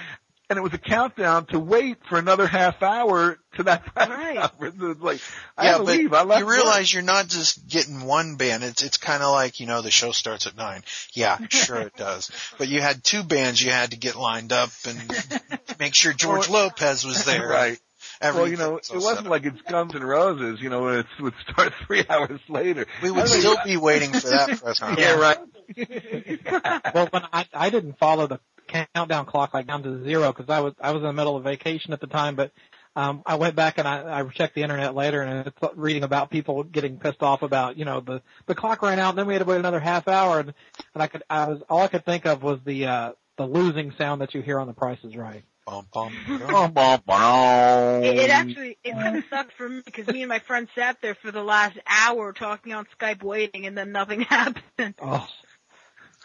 [0.49, 4.81] And it was a countdown to wait for another half hour to that press conference.
[4.81, 5.19] It was like,
[5.57, 6.13] I yeah, had to but leave.
[6.13, 8.63] I left you realize you're not just getting one band.
[8.63, 10.83] It's it's kind of like you know the show starts at nine.
[11.13, 12.31] Yeah, sure it does.
[12.57, 16.49] But you had two bands you had to get lined up and make sure George
[16.49, 17.47] Lopez was there.
[17.47, 17.79] Right.
[18.21, 21.33] well, you know, was it wasn't like it's Guns and Roses, you know, it would
[21.49, 22.85] start three hours later.
[23.03, 24.99] We would still be waiting for that press conference.
[24.99, 26.93] Yeah, right.
[26.95, 30.59] well, when I I didn't follow the countdown clock like down to zero because I
[30.59, 32.51] was I was in the middle of vacation at the time, but
[32.95, 36.29] um I went back and I, I checked the internet later and it's reading about
[36.29, 39.33] people getting pissed off about you know the the clock ran out and then we
[39.33, 40.53] had to wait another half hour and
[40.93, 43.93] and I could I was all I could think of was the uh the losing
[43.97, 45.43] sound that you hear on The Price is Right.
[45.67, 48.03] Bum, bum, Bum, bum, bum.
[48.03, 51.01] It, it actually it kind of sucked for me because me and my friend sat
[51.01, 54.95] there for the last hour talking on Skype waiting, and then nothing happened.
[55.01, 55.27] Oh.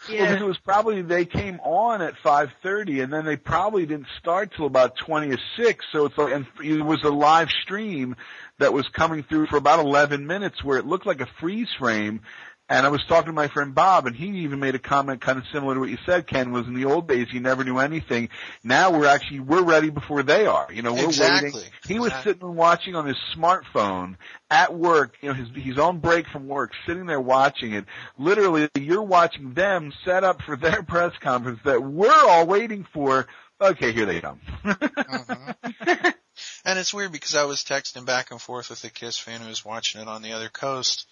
[0.09, 4.07] Well, then it was probably they came on at 5:30, and then they probably didn't
[4.19, 5.85] start till about 20 to 6.
[5.91, 8.15] So it's like, and it was a live stream
[8.59, 12.21] that was coming through for about 11 minutes, where it looked like a freeze frame.
[12.69, 15.37] And I was talking to my friend Bob, and he even made a comment kind
[15.37, 16.51] of similar to what you said, Ken.
[16.53, 18.29] Was in the old days you never knew anything.
[18.63, 20.67] Now we're actually we're ready before they are.
[20.71, 21.51] You know, we're Exactly.
[21.51, 21.69] waiting.
[21.85, 22.31] He was Exactly.
[22.31, 24.15] sitting and watching on his smartphone
[24.49, 25.15] at work.
[25.21, 27.85] You know, his, he's on break from work, sitting there watching it.
[28.17, 33.27] Literally, you're watching them set up for their press conference that we're all waiting for.
[33.59, 34.39] Okay, here they come.
[34.63, 36.09] Mm-hmm.
[36.65, 39.47] And it's weird because I was texting back and forth with a Kiss fan who
[39.49, 41.05] was watching it on the other coast,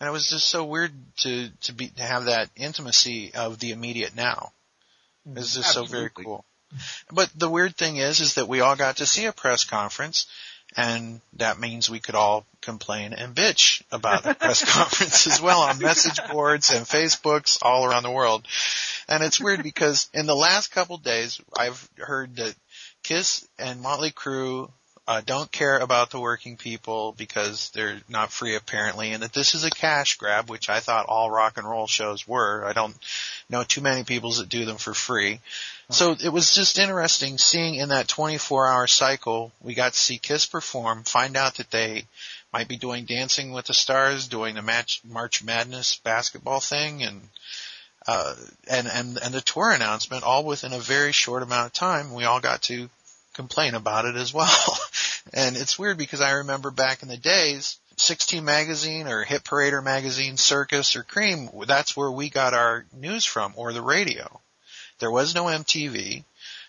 [0.00, 3.72] and it was just so weird to to be to have that intimacy of the
[3.72, 4.52] immediate now.
[5.26, 5.38] Mm-hmm.
[5.38, 6.44] It's just so very cool.
[7.10, 10.26] But the weird thing is, is that we all got to see a press conference,
[10.76, 15.60] and that means we could all complain and bitch about the press conference as well
[15.60, 18.46] on message boards and Facebooks all around the world.
[19.08, 22.54] And it's weird because in the last couple days, I've heard that
[23.04, 24.70] Kiss and Motley Crue
[25.08, 29.54] uh, don't care about the working people because they're not free apparently, and that this
[29.54, 32.64] is a cash grab, which I thought all rock and roll shows were.
[32.64, 32.96] I don't
[33.48, 35.40] know too many people that do them for free.
[35.90, 40.18] So it was just interesting seeing in that 24 hour cycle, we got to see
[40.18, 42.06] Kiss perform, find out that they
[42.52, 47.20] might be doing Dancing with the Stars, doing the match, March Madness basketball thing, and
[48.08, 48.34] uh,
[48.68, 52.14] and and and the tour announcement, all within a very short amount of time.
[52.14, 52.88] We all got to
[53.36, 54.78] complain about it as well.
[55.32, 59.84] and it's weird because I remember back in the days, 16 magazine or Hit Parader
[59.84, 64.40] magazine, Circus or Cream, that's where we got our news from or the radio.
[64.98, 66.24] There was no MTV.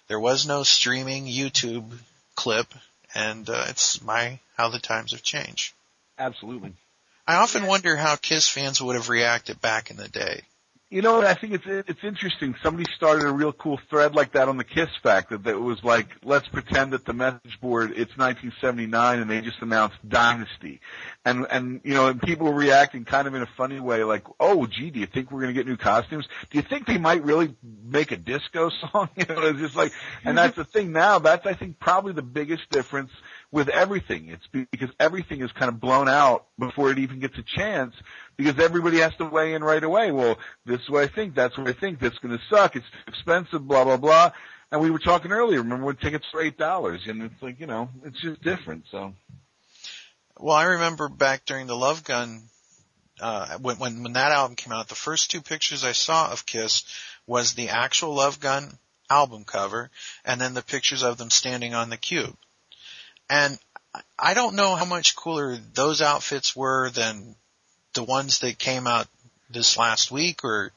[0.08, 1.92] There was no streaming YouTube
[2.36, 2.68] clip
[3.16, 5.74] and uh, it's my how the times have changed.
[6.20, 6.74] Absolutely.
[7.26, 10.44] I often wonder how Kiss fans would have reacted back in the day.
[10.90, 12.56] You know, I think it's it's interesting.
[12.64, 15.84] Somebody started a real cool thread like that on the Kiss Fact that, that was
[15.84, 20.80] like, let's pretend that the message board it's 1979 and they just announced Dynasty,
[21.26, 24.24] and and you know, and people were reacting kind of in a funny way, like,
[24.40, 26.26] oh, gee, do you think we're to get new costumes?
[26.52, 29.10] Do you think they might really make a disco song?
[29.18, 29.92] You know, it's just like,
[30.24, 31.20] and that's the thing now.
[31.20, 33.12] That's I think probably the biggest difference
[33.52, 34.30] with everything.
[34.30, 37.94] It's because everything is kind of blown out before it even gets a chance
[38.38, 40.12] because everybody has to weigh in right away.
[40.12, 41.36] Well, this is what I think.
[41.36, 42.00] That's what I think.
[42.00, 42.76] That's going to suck.
[42.76, 43.68] It's expensive.
[43.68, 44.32] Blah blah blah.
[44.72, 45.62] And we were talking earlier.
[45.62, 48.86] Remember when tickets were eight dollars, and it's like you know, it's just different.
[48.92, 49.14] So.
[50.40, 52.44] Well, I remember back during the Love Gun,
[53.20, 56.46] uh, when, when, when that album came out, the first two pictures I saw of
[56.46, 56.84] Kiss
[57.26, 58.78] was the actual Love Gun
[59.10, 59.90] album cover
[60.26, 62.36] and then the pictures of them standing on the cube.
[63.30, 63.58] And
[64.20, 67.36] I don't know how much cooler those outfits were than
[67.98, 69.08] the ones that came out
[69.50, 70.72] this last week or,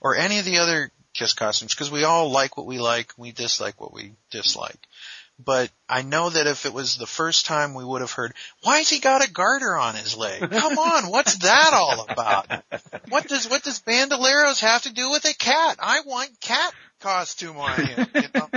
[0.00, 3.32] or any of the other Kiss costumes because we all like what we like, we
[3.32, 4.78] dislike what we dislike
[5.38, 8.78] but I know that if it was the first time we would have heard, why
[8.78, 10.40] has he got a garter on his leg?
[10.50, 12.64] Come on, what's that all about?
[13.08, 15.76] What does, what does bandoleros have to do with a cat?
[15.78, 18.48] I want cat costume on him, you know?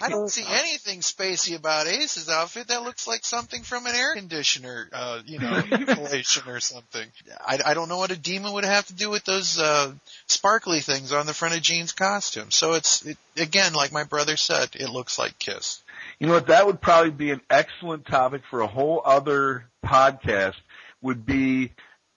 [0.00, 2.68] I don't see anything spacey about Ace's outfit.
[2.68, 7.06] That looks like something from an air conditioner, uh, you know, insulation or something.
[7.40, 9.92] I, I don't know what a demon would have to do with those, uh,
[10.26, 12.50] sparkly things on the front of Gene's costume.
[12.50, 15.82] So it's, it, again, like my brother said, it looks like Kiss.
[16.18, 16.48] You know what?
[16.48, 20.54] That would probably be an excellent topic for a whole other podcast.
[21.00, 21.72] Would be,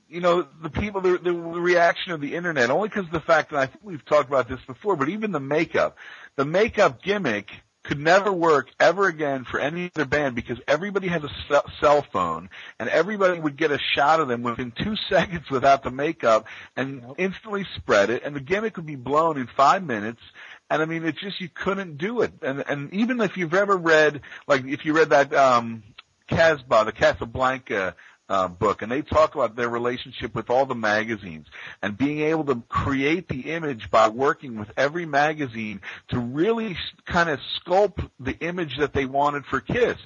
[0.07, 2.69] you know, the people, the, the reaction of the internet.
[2.69, 4.95] Only because of the fact that I think we've talked about this before.
[4.95, 5.97] But even the makeup,
[6.37, 7.49] the makeup gimmick
[7.83, 12.49] could never work ever again for any other band because everybody has a cell phone
[12.79, 17.03] and everybody would get a shot of them within two seconds without the makeup and
[17.17, 20.21] instantly spread it and the gimmick would be blown in five minutes
[20.69, 22.33] and I mean, it's just you couldn't do it.
[22.41, 25.83] And and even if you've ever read, like if you read that um
[26.27, 27.95] Casbah, the Casablanca
[28.27, 31.47] uh, book, and they talk about their relationship with all the magazines
[31.81, 37.29] and being able to create the image by working with every magazine to really kind
[37.29, 39.97] of sculpt the image that they wanted for Kiss.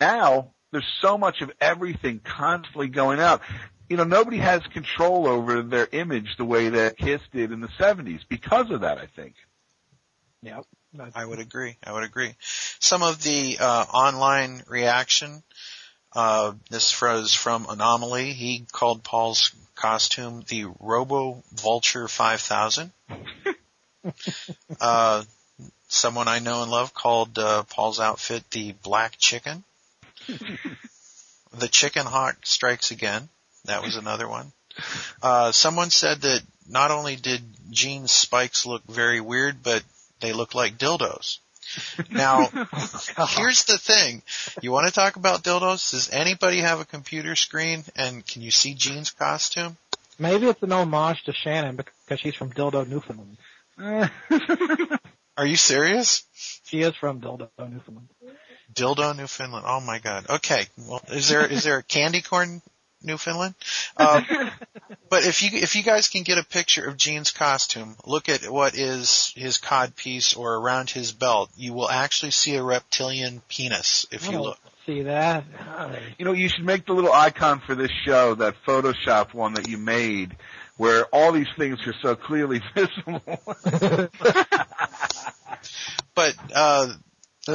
[0.00, 3.42] Now there's so much of everything constantly going out.
[3.88, 7.68] You know, nobody has control over their image the way that Kiss did in the
[7.68, 9.34] 70s because of that, I think.
[10.42, 10.64] Yep.
[11.14, 11.76] I would agree.
[11.84, 12.34] I would agree.
[12.40, 15.42] Some of the uh, online reaction.
[16.12, 18.32] Uh, this was from Anomaly.
[18.32, 22.92] He called Paul's costume the Robo Vulture 5000.
[24.80, 25.22] uh,
[25.88, 29.64] someone I know and love called uh, Paul's outfit the Black Chicken.
[31.56, 33.28] the Chicken Hawk Strikes Again.
[33.66, 34.52] That was another one.
[35.22, 39.82] Uh, someone said that not only did Gene's spikes look very weird, but
[40.20, 41.38] they look like dildos.
[42.10, 42.46] Now,
[43.28, 44.22] here's the thing.
[44.62, 45.90] You want to talk about dildos?
[45.90, 49.76] Does anybody have a computer screen and can you see Gene's costume?
[50.18, 53.38] Maybe it's an homage to Shannon because she's from Dildo, Newfoundland.
[55.36, 56.24] Are you serious?
[56.64, 58.08] She is from Dildo, Newfoundland.
[58.74, 59.64] Dildo, Newfoundland.
[59.66, 60.26] Oh my god.
[60.28, 60.66] Okay.
[60.76, 62.60] Well, is there is there a candy corn
[63.02, 63.54] Newfoundland.
[63.96, 64.24] Um,
[65.10, 68.48] but if you if you guys can get a picture of Gene's costume, look at
[68.48, 71.50] what is his cod piece or around his belt.
[71.54, 74.58] You will actually see a reptilian penis if you look.
[74.86, 75.44] See that?
[76.18, 79.68] You know, you should make the little icon for this show, that Photoshop one that
[79.68, 80.36] you made,
[80.78, 83.20] where all these things are so clearly visible.
[86.14, 86.94] but uh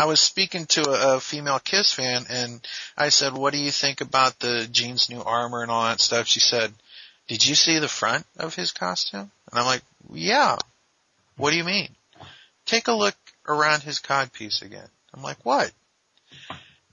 [0.02, 2.66] I was speaking to a, a female Kiss fan and
[2.98, 6.28] I said, what do you think about the Gene's new armor and all that stuff?
[6.28, 6.74] She said,
[7.28, 9.32] did you see the front of his costume?
[9.52, 9.82] And I'm like,
[10.14, 10.58] yeah.
[11.38, 11.90] What do you mean?
[12.66, 13.16] Take a look
[13.48, 14.88] around his codpiece again.
[15.14, 15.72] I'm like, what?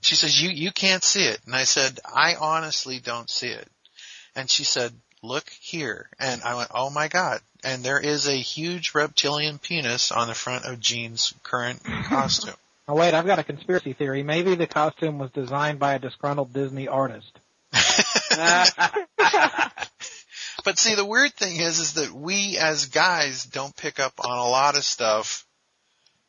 [0.01, 1.39] She says, you, you can't see it.
[1.45, 3.67] And I said, I honestly don't see it.
[4.35, 6.09] And she said, look here.
[6.19, 7.39] And I went, oh my god.
[7.63, 12.55] And there is a huge reptilian penis on the front of Gene's current costume.
[12.87, 14.23] Oh wait, I've got a conspiracy theory.
[14.23, 17.31] Maybe the costume was designed by a disgruntled Disney artist.
[20.65, 24.37] but see, the weird thing is, is that we as guys don't pick up on
[24.37, 25.45] a lot of stuff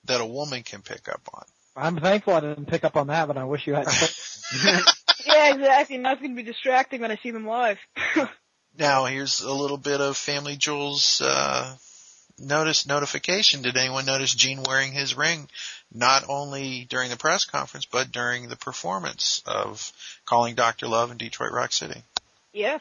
[0.04, 1.44] that a woman can pick up on.
[1.76, 3.86] I'm thankful I didn't pick up on that, but I wish you had.
[5.26, 5.98] yeah, exactly.
[5.98, 7.78] Now it's going to be distracting when I see them live.
[8.78, 11.74] now here's a little bit of Family Jewels uh,
[12.38, 13.62] notice notification.
[13.62, 15.48] Did anyone notice Gene wearing his ring
[15.92, 19.92] not only during the press conference but during the performance of
[20.24, 20.86] Calling Dr.
[20.88, 22.02] Love in Detroit Rock City?
[22.52, 22.80] Yes.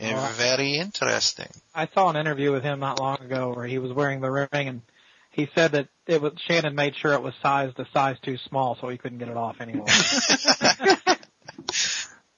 [0.00, 1.48] Well, very interesting.
[1.74, 4.48] I saw an interview with him not long ago where he was wearing the ring
[4.52, 4.82] and
[5.30, 8.76] he said that it was Shannon made sure it was sized a size too small
[8.80, 9.86] so he couldn't get it off anymore.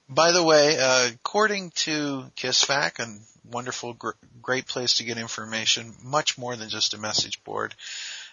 [0.08, 3.18] By the way, uh, according to KissFAQ, a
[3.50, 4.10] wonderful, gr-
[4.42, 7.74] great place to get information, much more than just a message board.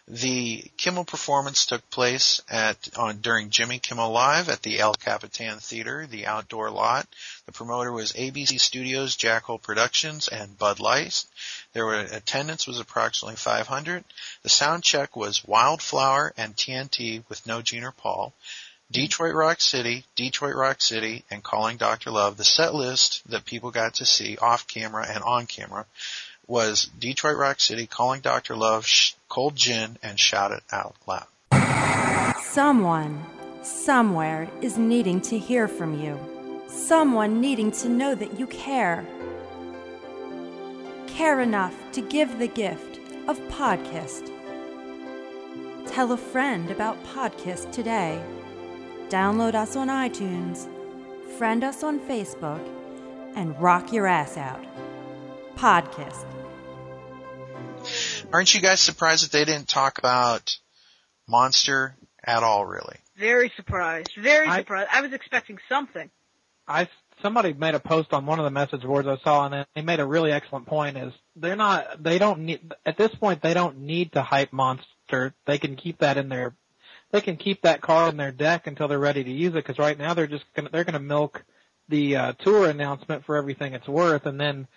[0.07, 5.59] The Kimmel performance took place at on during Jimmy Kimmel Live at the El Capitan
[5.59, 7.07] Theater, the outdoor lot.
[7.45, 11.23] The promoter was ABC Studios, Jackhole Productions, and Bud Light.
[11.73, 14.03] There were attendance was approximately 500.
[14.41, 18.33] The sound check was Wildflower and TNT with no Gene or Paul.
[18.91, 22.11] Detroit Rock City, Detroit Rock City, and Calling Dr.
[22.11, 22.35] Love.
[22.35, 25.85] The set list that people got to see off camera and on camera
[26.45, 28.55] was Detroit Rock City, Calling Dr.
[28.55, 28.85] Love,
[29.29, 32.35] Cold Gin, and Shout It Out Loud.
[32.43, 33.25] Someone,
[33.61, 36.19] somewhere, is needing to hear from you.
[36.67, 39.05] Someone needing to know that you care.
[41.07, 44.29] Care enough to give the gift of Podkiss.
[45.87, 48.21] Tell a friend about Podkiss today.
[49.11, 50.69] Download us on iTunes,
[51.37, 52.65] friend us on Facebook,
[53.35, 54.63] and rock your ass out.
[55.57, 56.23] Podkiss.
[58.31, 60.55] Aren't you guys surprised that they didn't talk about
[61.27, 62.95] Monster at all, really?
[63.17, 64.13] Very surprised.
[64.17, 64.89] Very I- surprised.
[64.93, 66.09] I was expecting something.
[66.65, 66.87] I
[67.21, 69.99] somebody made a post on one of the message boards I saw, and they made
[69.99, 70.95] a really excellent point.
[70.95, 75.33] Is they're not they don't need at this point they don't need to hype Monster.
[75.45, 76.55] They can keep that in their
[77.11, 79.65] they can keep that card in their deck until they're ready to use it.
[79.65, 81.43] Because right now they're just gonna they're gonna milk
[81.89, 84.67] the uh, tour announcement for everything it's worth, and then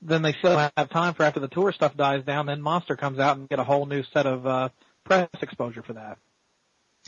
[0.00, 2.46] then they still have time for after the tour stuff dies down.
[2.46, 4.68] Then Monster comes out and get a whole new set of uh,
[5.04, 6.18] press exposure for that.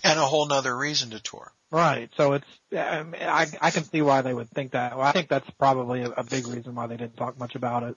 [0.03, 1.53] And a whole nother reason to tour.
[1.71, 2.11] Right.
[2.17, 2.47] So it's
[2.77, 4.97] um, I I can see why they would think that.
[4.97, 7.83] Well, I think that's probably a, a big reason why they didn't talk much about
[7.83, 7.97] it.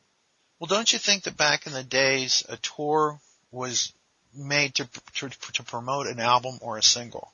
[0.59, 3.19] Well, don't you think that back in the days, a tour
[3.51, 3.93] was
[4.37, 7.31] made to to, to promote an album or a single?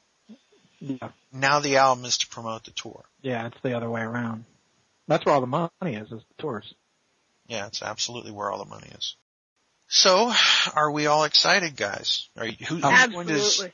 [0.79, 1.09] Yeah.
[1.31, 3.03] Now the album is to promote the tour.
[3.21, 4.45] Yeah, it's the other way around.
[5.07, 6.73] That's where all the money is, is the tours.
[7.47, 9.15] Yeah, it's absolutely where all the money is.
[9.87, 10.31] So,
[10.75, 12.27] are we all excited, guys?
[12.37, 13.73] Are you, who, who's going to Absolutely.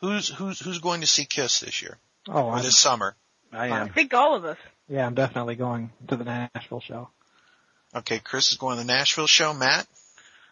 [0.00, 1.96] who's who's who's going to see Kiss this year
[2.28, 3.16] Oh, or I, this summer?
[3.52, 3.88] I I am.
[3.90, 4.58] think all of us.
[4.88, 7.08] Yeah, I'm definitely going to the Nashville show.
[7.94, 9.52] Okay, Chris is going to the Nashville show.
[9.54, 9.86] Matt,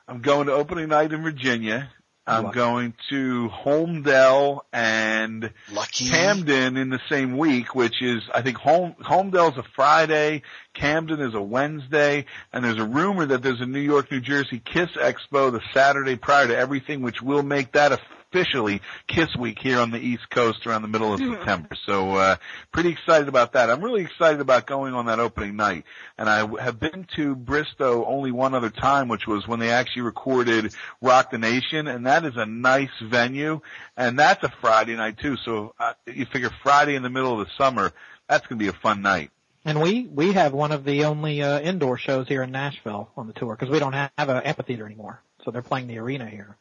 [0.09, 1.91] I'm going to opening night in Virginia.
[2.27, 2.57] I'm Lucky.
[2.57, 6.09] going to Holmdel and lucky.
[6.09, 10.43] Camden in the same week, which is I think Home Holmdel's a Friday,
[10.75, 14.61] Camden is a Wednesday, and there's a rumor that there's a New York, New Jersey
[14.65, 17.93] Kiss Expo the Saturday prior to everything, which will make that
[18.31, 21.69] officially Kiss Week here on the East Coast around the middle of September.
[21.85, 22.37] So uh
[22.73, 23.71] pretty excited about that.
[23.71, 25.85] I'm really excited about going on that opening night.
[26.19, 30.03] And I have been to Bristow only one other time, which was when they actually
[30.03, 33.61] recorded Rock the Nation, and that is a nice venue,
[33.97, 35.37] and that's a Friday night too.
[35.37, 37.93] So uh, you figure Friday in the middle of the summer,
[38.29, 39.31] that's going to be a fun night.
[39.65, 43.27] And we we have one of the only uh, indoor shows here in Nashville on
[43.27, 45.21] the tour because we don't have, have an amphitheater anymore.
[45.45, 46.57] So they're playing the arena here.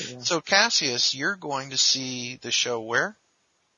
[0.00, 0.18] Yeah.
[0.20, 3.16] so Cassius, you're going to see the show where?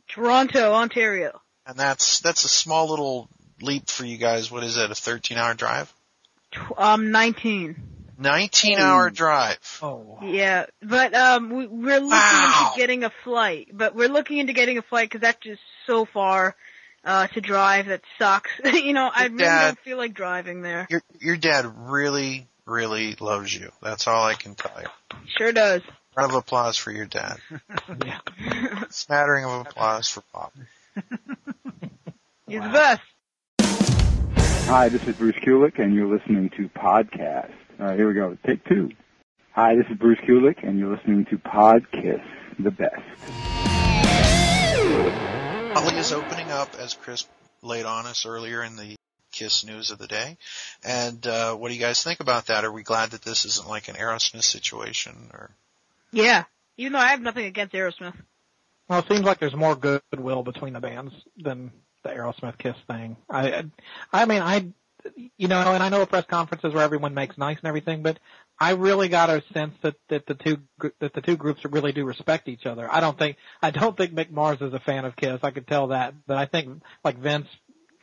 [0.09, 1.41] Toronto, Ontario.
[1.67, 3.29] And that's that's a small little
[3.63, 4.51] leap for you guys.
[4.51, 4.91] What is it?
[4.91, 5.93] A 13 hour drive?
[6.77, 7.77] Um, 19.
[8.19, 9.79] 19 hour drive.
[9.83, 10.19] Oh.
[10.23, 12.71] Yeah, but um, we, we're looking Wow.
[12.73, 13.69] into getting a flight.
[13.73, 16.55] But we're looking into getting a flight because that's just so far
[17.05, 17.87] uh, to drive.
[17.87, 18.51] That sucks.
[18.65, 19.67] you know, I really Dad.
[19.69, 20.87] don't feel like driving there.
[20.91, 23.71] Your your dad really really loves you.
[23.83, 24.89] That's all I can tell you.
[25.37, 25.83] Sure does.
[25.83, 27.39] A Round of applause for your dad.
[28.07, 28.21] Yeah.
[28.89, 30.53] Smattering of applause for Bob.
[32.47, 33.03] He's the best.
[34.69, 37.51] Hi, this is Bruce Kulick, and you're listening to Podkiss.
[37.81, 38.39] All right, here we go.
[38.47, 38.91] Take two.
[39.53, 42.23] Hi, this is Bruce Kulick, and you're listening to Podkiss,
[42.59, 43.03] the best.
[45.75, 47.27] Holly is opening up, as Chris
[47.63, 48.97] laid on us earlier in the
[49.41, 50.37] Kiss news of the day.
[50.85, 52.67] And uh, what do you guys think about that?
[52.67, 55.31] Are we glad that this isn't like an Aerosmith situation?
[55.33, 55.51] Or
[56.13, 56.45] Yeah.
[56.77, 58.15] Even though I have nothing against Aerosmith.
[58.87, 61.71] Well, it seems like there's more goodwill between the bands than
[62.03, 63.17] the Aerosmith Kiss thing.
[63.31, 63.65] I,
[64.13, 64.67] I mean, I,
[65.39, 68.19] you know, and I know a press conferences where everyone makes nice and everything, but
[68.59, 70.59] I really got a sense that that the two
[70.99, 72.87] that the two groups really do respect each other.
[72.93, 75.41] I don't think I don't think Mick Mars is a fan of Kiss.
[75.43, 77.49] I could tell that, but I think like Vince,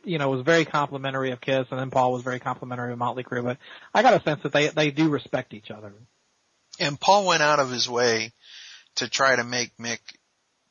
[0.08, 3.24] you know, was very complimentary of Kiss, and then Paul was very complimentary of Motley
[3.24, 3.44] Crue.
[3.44, 3.58] But
[3.94, 5.92] I got a sense that they they do respect each other.
[6.80, 8.32] and Paul went out of his way
[8.96, 9.98] to try to make Mick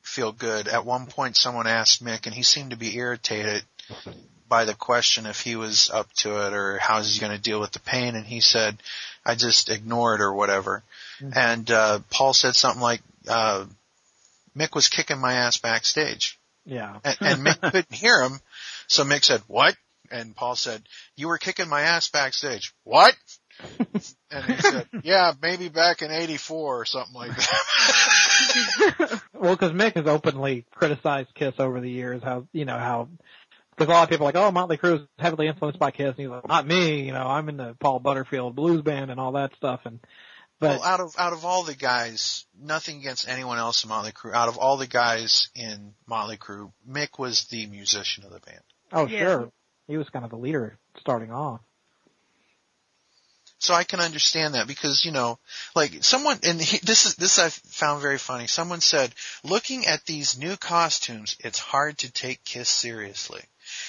[0.01, 0.67] feel good.
[0.67, 3.63] At one point, someone asked Mick, and he seemed to be irritated
[4.49, 7.41] by the question if he was up to it or how is he going to
[7.41, 8.15] deal with the pain.
[8.15, 8.81] And he said,
[9.25, 10.83] "I just ignore it or whatever."
[11.35, 13.65] And uh, Paul said something like, uh,
[14.55, 16.99] "Mick was kicking my ass backstage." Yeah.
[17.03, 18.39] and, and Mick couldn't hear him.
[18.87, 19.75] So Mick said, "What?"
[20.11, 20.83] And Paul said,
[21.15, 23.15] "You were kicking my ass backstage." What?
[24.29, 29.21] And he said, yeah, maybe back in 84 or something like that.
[29.33, 33.09] Well, because Mick has openly criticized Kiss over the years, how you know how
[33.75, 36.09] because a lot of people are like, oh, Motley Crue is heavily influenced by Kiss,
[36.09, 39.19] and he's like, not me, you know, I'm in the Paul Butterfield blues band and
[39.19, 39.99] all that stuff, and
[40.59, 44.11] but well, out of out of all the guys, nothing against anyone else in Motley
[44.11, 44.33] Crue.
[44.33, 48.63] Out of all the guys in Motley Crue, Mick was the musician of the band.
[48.91, 49.19] oh Yeah.
[49.19, 49.51] sure,
[49.87, 51.61] he was kind of the leader starting off.
[53.59, 55.39] So I can understand that because you know,
[55.75, 58.47] like someone, and he, this is this I found very funny.
[58.47, 63.43] Someone said, looking at these new costumes, it's hard to take Kiss seriously.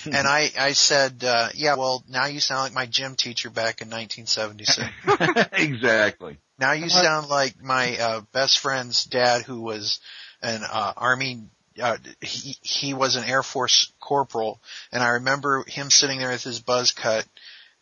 [0.04, 3.80] And I I said, uh, yeah, well, now you sound like my gym teacher back
[3.80, 5.48] in 1976.
[5.52, 6.38] exactly.
[6.58, 10.00] Now you sound like my uh, best friend's dad, who was
[10.42, 11.44] an uh, army.
[11.80, 14.60] Uh, he he was an Air Force corporal,
[14.90, 17.24] and I remember him sitting there with his buzz cut,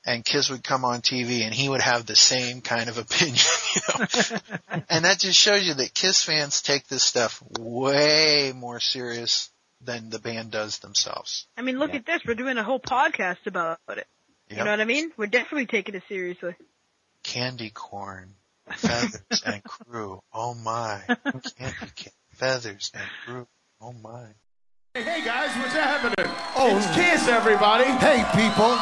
[0.05, 3.39] and Kiss would come on TV, and he would have the same kind of opinion,
[3.75, 4.83] you know.
[4.91, 9.51] and that just shows you that Kiss fans take this stuff way more serious
[9.81, 11.47] than the band does themselves.
[11.57, 12.23] I mean, look at this.
[12.27, 14.07] We're doing a whole podcast about it.
[14.49, 15.11] You know what I mean?
[15.17, 16.55] We're definitely taking it seriously.
[17.25, 18.35] Candy corn,
[18.77, 20.21] feathers, and crew.
[20.33, 21.01] Oh my!
[21.59, 23.49] Candy cane, feathers, and crew.
[23.81, 24.27] Oh my!
[24.95, 26.33] Hey guys, what's happening?
[26.57, 27.85] Oh, it's Kiss, everybody.
[27.85, 28.79] Hey, people.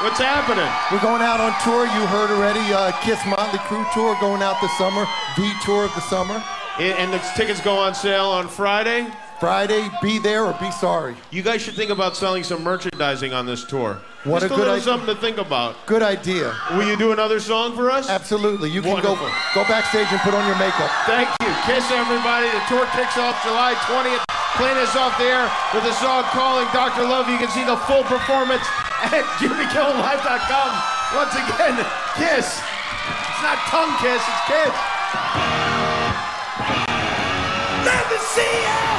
[0.00, 0.70] What's happening?
[0.92, 1.84] We're going out on tour.
[1.84, 2.72] You heard already.
[2.72, 5.04] Uh, Kiss Motley Crue tour going out this summer.
[5.36, 6.42] The tour of the summer.
[6.78, 9.10] And the tickets go on sale on Friday.
[9.40, 11.14] Friday, be there or be sorry.
[11.30, 14.02] You guys should think about selling some merchandising on this tour.
[14.26, 14.84] What Just a a, good little idea.
[14.84, 15.78] something to think about.
[15.86, 16.50] Good idea.
[16.74, 18.10] Will you do another song for us?
[18.10, 18.68] Absolutely.
[18.70, 19.14] You can Wonderful.
[19.14, 20.90] go go backstage and put on your makeup.
[21.06, 21.54] Thank you.
[21.70, 22.50] Kiss everybody.
[22.50, 24.26] The tour kicks off July 20th.
[24.58, 27.06] Playing us off the air with a song calling Dr.
[27.06, 27.30] Love.
[27.30, 28.66] You can see the full performance
[29.14, 30.70] at JimmyKimmelLive.com.
[31.14, 31.78] Once again,
[32.18, 32.58] Kiss.
[32.58, 34.74] It's not tongue kiss, it's Kiss.
[37.86, 38.97] Let me see your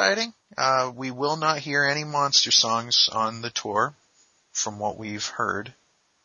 [0.00, 0.32] exciting.
[0.56, 3.94] Uh, we will not hear any monster songs on the tour,
[4.52, 5.72] from what we've heard.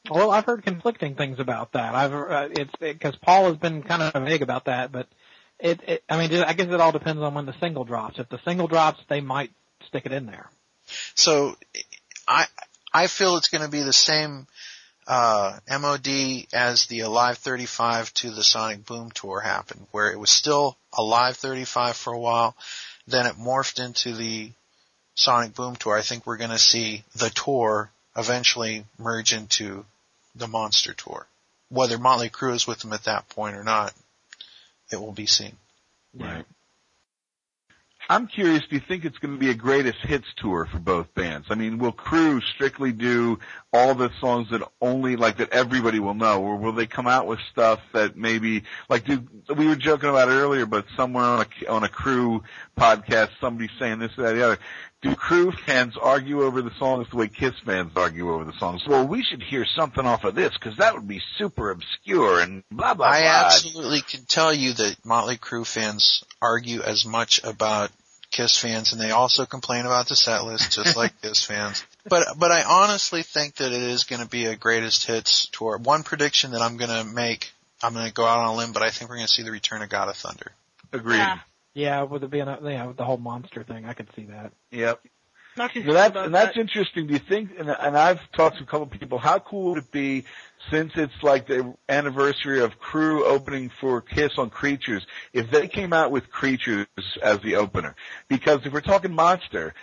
[0.10, 1.96] Well, I've heard conflicting things about that.
[1.96, 5.08] I've uh, it's because Paul has been kind of vague about that, but
[5.60, 8.20] it, it I mean, I guess it all depends on when the single drops.
[8.20, 9.52] If the single drops, they might
[9.88, 10.50] stick it in there.
[11.16, 11.56] So,
[12.28, 12.46] I
[12.94, 14.48] I feel it's going to be the same
[15.08, 16.08] uh, MOD
[16.54, 21.36] as the Alive 35 to the Sonic Boom tour happened, where it was still Alive
[21.38, 22.56] 35 for a while,
[23.08, 24.52] then it morphed into the
[25.16, 25.98] Sonic Boom tour.
[25.98, 29.86] I think we're going to see the tour eventually merge into
[30.36, 31.26] the Monster tour.
[31.70, 33.94] Whether Motley Crue is with them at that point or not,
[34.92, 35.54] it will be seen.
[36.14, 36.46] Right.
[38.08, 41.14] I'm curious, do you think it's going to be a greatest hits tour for both
[41.16, 41.48] bands?
[41.50, 43.40] I mean, will Crue strictly do
[43.76, 47.28] all the songs that only, like, that everybody will know, or will they come out
[47.28, 49.24] with stuff that maybe, like, do,
[49.56, 52.42] we were joking about it earlier, but somewhere on a, on a Crue
[52.78, 54.60] podcast, somebody saying this, that, the other.
[55.02, 58.82] Do Crue fans argue over the songs the way Kiss fans argue over the songs?
[58.88, 62.64] Well, we should hear something off of this, because that would be super obscure and
[62.72, 63.44] blah, blah, I blah.
[63.46, 67.92] absolutely can tell you that Motley Crue fans argue as much about
[68.32, 71.86] Kiss fans, and they also complain about the set list, just like Kiss fans.
[72.08, 75.78] But but I honestly think that it is going to be a greatest hits tour.
[75.78, 77.52] One prediction that I'm going to make,
[77.82, 79.44] I'm going to go out on a limb, but I think we're going to see
[79.44, 80.52] the return of God of Thunder.
[80.94, 81.18] Agreed.
[81.18, 81.40] Yeah.
[81.74, 84.54] Yeah, with it being a, you know, the whole monster thing, I could see that.
[84.72, 85.02] Yep.
[85.58, 86.62] Not too that's and that's that.
[86.62, 87.08] interesting.
[87.08, 87.52] Do you think?
[87.58, 89.18] And, and I've talked to a couple of people.
[89.18, 90.26] How cool would it be,
[90.70, 95.94] since it's like the anniversary of Crue opening for Kiss on Creatures, if they came
[95.94, 96.88] out with Creatures
[97.22, 97.96] as the opener?
[98.28, 99.74] Because if we're talking Monster,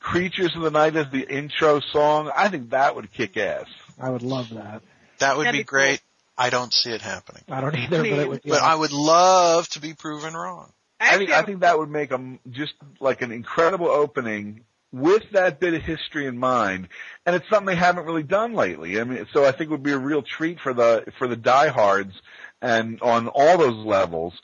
[0.00, 3.66] Creatures of the Night as the intro song, I think that would kick ass.
[3.98, 4.82] I would love that.
[5.18, 5.78] That would That'd be be cool.
[5.78, 6.00] great.
[6.36, 7.42] I don't see it happening.
[7.50, 8.50] I don't either, but it would be.
[8.50, 10.72] But I would love to be proven wrong.
[10.98, 15.60] I think I think that would make them just like an incredible opening with that
[15.60, 16.88] bit of history in mind,
[17.24, 19.00] and it's something they haven't really done lately.
[19.00, 21.36] I mean, so I think it would be a real treat for the for the
[21.36, 22.14] diehards
[22.60, 24.34] and on all those levels,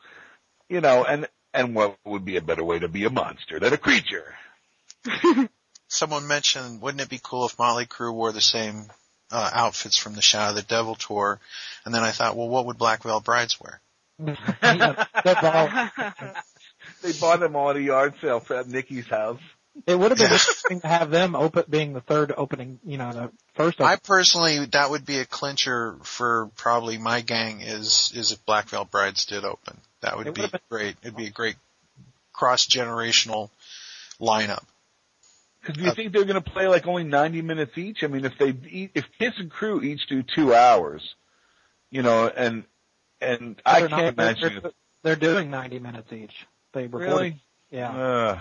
[0.68, 1.04] you know.
[1.04, 4.34] And and what would be a better way to be a monster than a creature?
[5.88, 8.86] Someone mentioned, wouldn't it be cool if Motley Crue wore the same
[9.30, 11.38] uh, outfits from the Shout at the Devil tour?
[11.84, 13.80] And then I thought, well, what would Black Veil Brides wear?
[14.18, 16.32] That's all.
[17.02, 19.40] They bought them all at a yard sale at Nikki's house.
[19.86, 23.12] It would have been interesting to have them open, being the third opening, you know,
[23.12, 23.80] the first.
[23.80, 28.68] I personally, that would be a clincher for probably my gang is, is if Black
[28.68, 29.78] Veil Brides did open.
[30.00, 30.96] That would It be been- great.
[31.02, 31.56] It'd be a great
[32.32, 33.50] cross-generational
[34.20, 34.64] lineup.
[35.66, 38.04] Because do you think they're going to play like only 90 minutes each?
[38.04, 38.50] I mean, if they
[38.94, 41.02] if Kiss and Crue each do two hours,
[41.90, 42.64] you know, and
[43.20, 44.60] and I They're not- can't they're- imagine.
[44.62, 46.32] They're, they're doing 90 minutes each.
[46.72, 47.06] They reported.
[47.08, 47.40] Really?
[47.70, 47.90] Yeah.
[47.90, 48.40] Uh,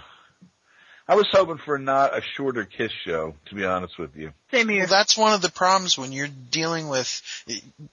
[1.08, 4.34] I was hoping for not a shorter Kiss show, to be honest with you.
[4.52, 4.80] Same here.
[4.80, 7.22] Well, that's one of the problems when you're dealing with.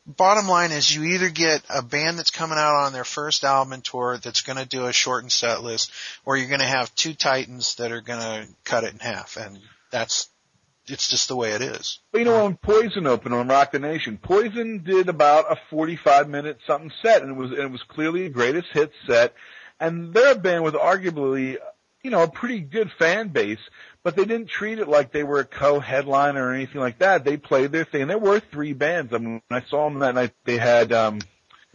[0.06, 3.74] Bottom line is, you either get a band that's coming out on their first album
[3.74, 5.92] and tour that's going to do a shortened set list,
[6.24, 9.36] or you're going to have two titans that are going to cut it in half,
[9.36, 9.58] and
[9.90, 10.28] that's
[10.88, 12.00] it's just the way it is.
[12.10, 16.28] But you know, when Poison opened on Rock the Nation, Poison did about a 45
[16.28, 19.34] minute something set, and it was and it was clearly a greatest hits set,
[19.78, 21.56] and they're a band with arguably,
[22.03, 23.61] you know, a pretty good fan base,
[24.03, 27.24] but they didn't treat it like they were a co-headliner or anything like that.
[27.24, 28.09] They played their thing.
[28.09, 29.12] There were three bands.
[29.14, 31.20] I mean, when I saw them that night, they had um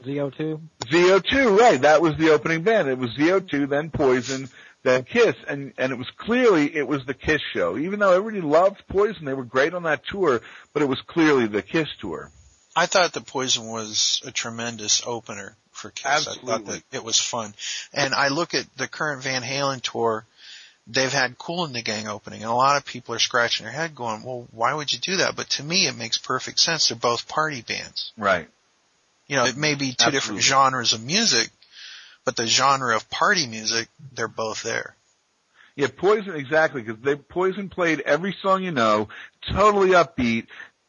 [0.04, 0.60] ZO2.
[0.86, 1.82] ZO2, right?
[1.82, 2.88] That was the opening band.
[2.88, 4.50] It was ZO2, then Poison,
[4.84, 7.78] then Kiss, and and it was clearly it was the Kiss show.
[7.78, 10.42] Even though everybody loved Poison, they were great on that tour,
[10.74, 12.32] but it was clearly the Kiss tour.
[12.76, 16.06] I thought the Poison was a tremendous opener for Kiss.
[16.06, 16.74] I thought Absolutely.
[16.74, 17.54] that it was fun.
[17.94, 20.26] And I look at the current Van Halen tour,
[20.88, 23.74] they've had Kool & the Gang opening, and a lot of people are scratching their
[23.74, 25.36] head going, well, why would you do that?
[25.36, 26.90] But to me, it makes perfect sense.
[26.90, 28.12] They're both party bands.
[28.18, 28.48] Right.
[29.28, 31.50] You know, it may be two different genres of music,
[32.24, 34.96] but the genre of party music, they're both there.
[35.76, 39.10] Yeah, Poison exactly because they Poison played every song you know,
[39.52, 40.48] totally upbeat,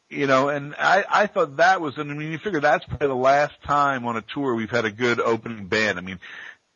[0.09, 3.15] you know, and I I thought that was, I mean, you figure that's probably the
[3.15, 5.97] last time on a tour we've had a good opening band.
[5.97, 6.19] I mean,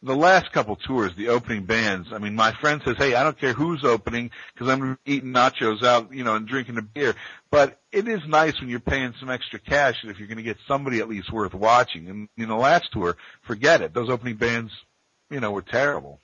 [0.03, 2.09] the last couple tours, the opening bands.
[2.11, 5.81] I mean, my friend says, "Hey, I don't care who's opening because I'm eating nachos
[5.81, 7.15] out, you know, and drinking a beer."
[7.49, 10.57] But it is nice when you're paying some extra cash if you're going to get
[10.67, 12.09] somebody at least worth watching.
[12.09, 14.71] And in the last tour, forget it; those opening bands,
[15.31, 16.19] you know, were terrible.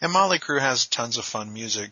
[0.00, 1.90] And Motley Crue has tons of fun music.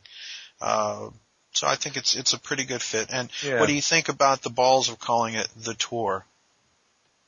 [0.61, 1.11] Uh,
[1.53, 3.09] so I think it's it's a pretty good fit.
[3.13, 3.61] And Yeah.
[3.61, 6.25] what do you think about the balls of calling it the tour?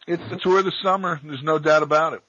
[0.07, 1.20] It's the tour of the summer.
[1.22, 2.22] There's no doubt about it.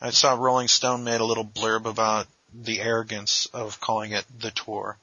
[0.00, 4.50] I saw Rolling Stone made a little blurb about the arrogance of calling it the
[4.50, 4.96] tour.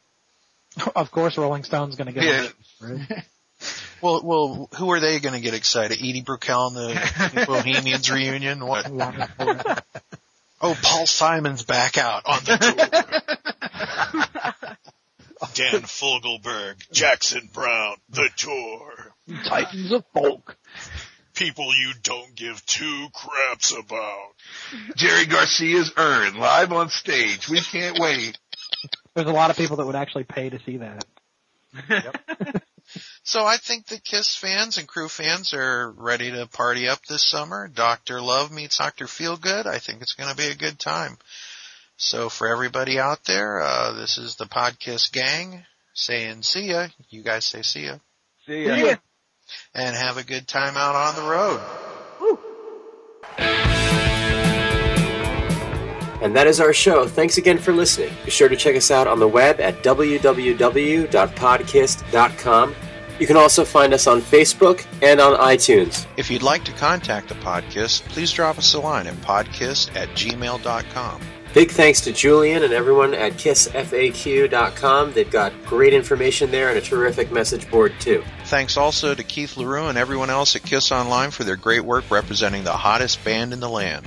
[0.96, 2.44] Of course, Rolling Stone's going to get Yeah.
[2.44, 2.54] it.
[2.82, 3.24] Right?
[4.00, 5.98] Well, well, who are they going to get excited?
[5.98, 8.64] Edie Brickell and the Bohemians reunion?
[8.64, 8.86] What?
[10.62, 12.58] Oh, Paul Simon's back out on the
[13.98, 14.78] tour.
[15.58, 19.14] Dan Fogelberg, Jackson Browne, the tour.
[19.48, 20.56] Titans of folk.
[21.34, 24.30] People you don't give two craps about.
[24.96, 27.48] Jerry Garcia's urn live on stage.
[27.50, 28.38] We can't wait.
[29.14, 31.06] There's a lot of people that would actually pay to see that.
[31.90, 32.64] Yep.
[33.24, 37.30] So I think the Kiss fans and Crue fans are ready to party up this
[37.30, 37.68] summer.
[37.68, 38.22] Dr.
[38.22, 39.06] Love meets Dr.
[39.06, 39.66] Feelgood.
[39.66, 41.18] I think it's going to be a good time.
[41.98, 46.88] So for everybody out there, uh, this is the podcast gang saying see ya.
[47.10, 47.98] You guys say see ya.
[48.46, 48.96] See ya.
[49.74, 51.60] And have a good time out on the road.
[56.22, 57.08] And that is our show.
[57.08, 58.14] Thanks again for listening.
[58.26, 62.76] Be sure to check us out on the web at www.podkiss.com.
[63.20, 66.06] You can also find us on Facebook and on iTunes.
[66.18, 70.10] If you'd like to contact the podcast, please drop us a line at podkiss at
[70.10, 71.22] gmail.com.
[71.58, 75.14] Big thanks to Julian and everyone at kissfaq.com.
[75.14, 78.24] They've got great information there and a terrific message board too.
[78.46, 82.12] Thanks also to Keith LaRue and everyone else at Kiss Online for their great work
[82.12, 84.06] representing the hottest band in the land.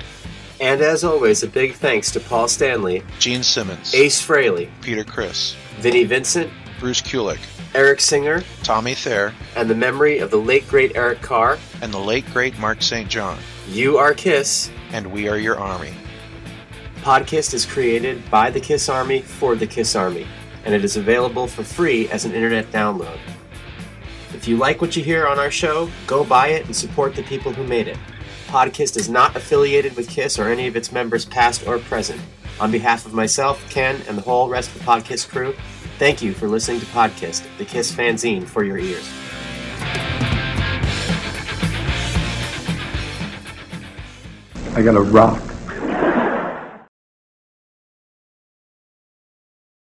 [0.61, 5.57] And as always, a big thanks to Paul Stanley, Gene Simmons, Ace Frehley, Peter Criss,
[5.81, 7.41] Vinnie Vincent, Bruce Kulick,
[7.75, 11.59] Eric Singer, Tommy Thayer, and the memory of the late great Eric Carr.
[11.83, 13.09] and the late great Mark St.
[13.09, 13.41] John.
[13.67, 14.71] You are Kiss.
[14.93, 15.95] And we are your army.
[17.03, 20.27] Podkiss is created by the Kiss Army for the Kiss Army,
[20.67, 23.19] and it is available for free as an internet download.
[24.35, 27.23] If you like what you hear on our show, go buy it and support the
[27.23, 27.97] people who made it.
[28.49, 32.21] Podkiss is not affiliated with Kiss or any of its members, past or present.
[32.61, 35.55] On behalf of myself, Ken, and the whole rest of the Podkiss crew,
[35.99, 39.11] thank you for listening to Podkiss, the Kiss fanzine for your ears.
[44.75, 45.43] I got a rock.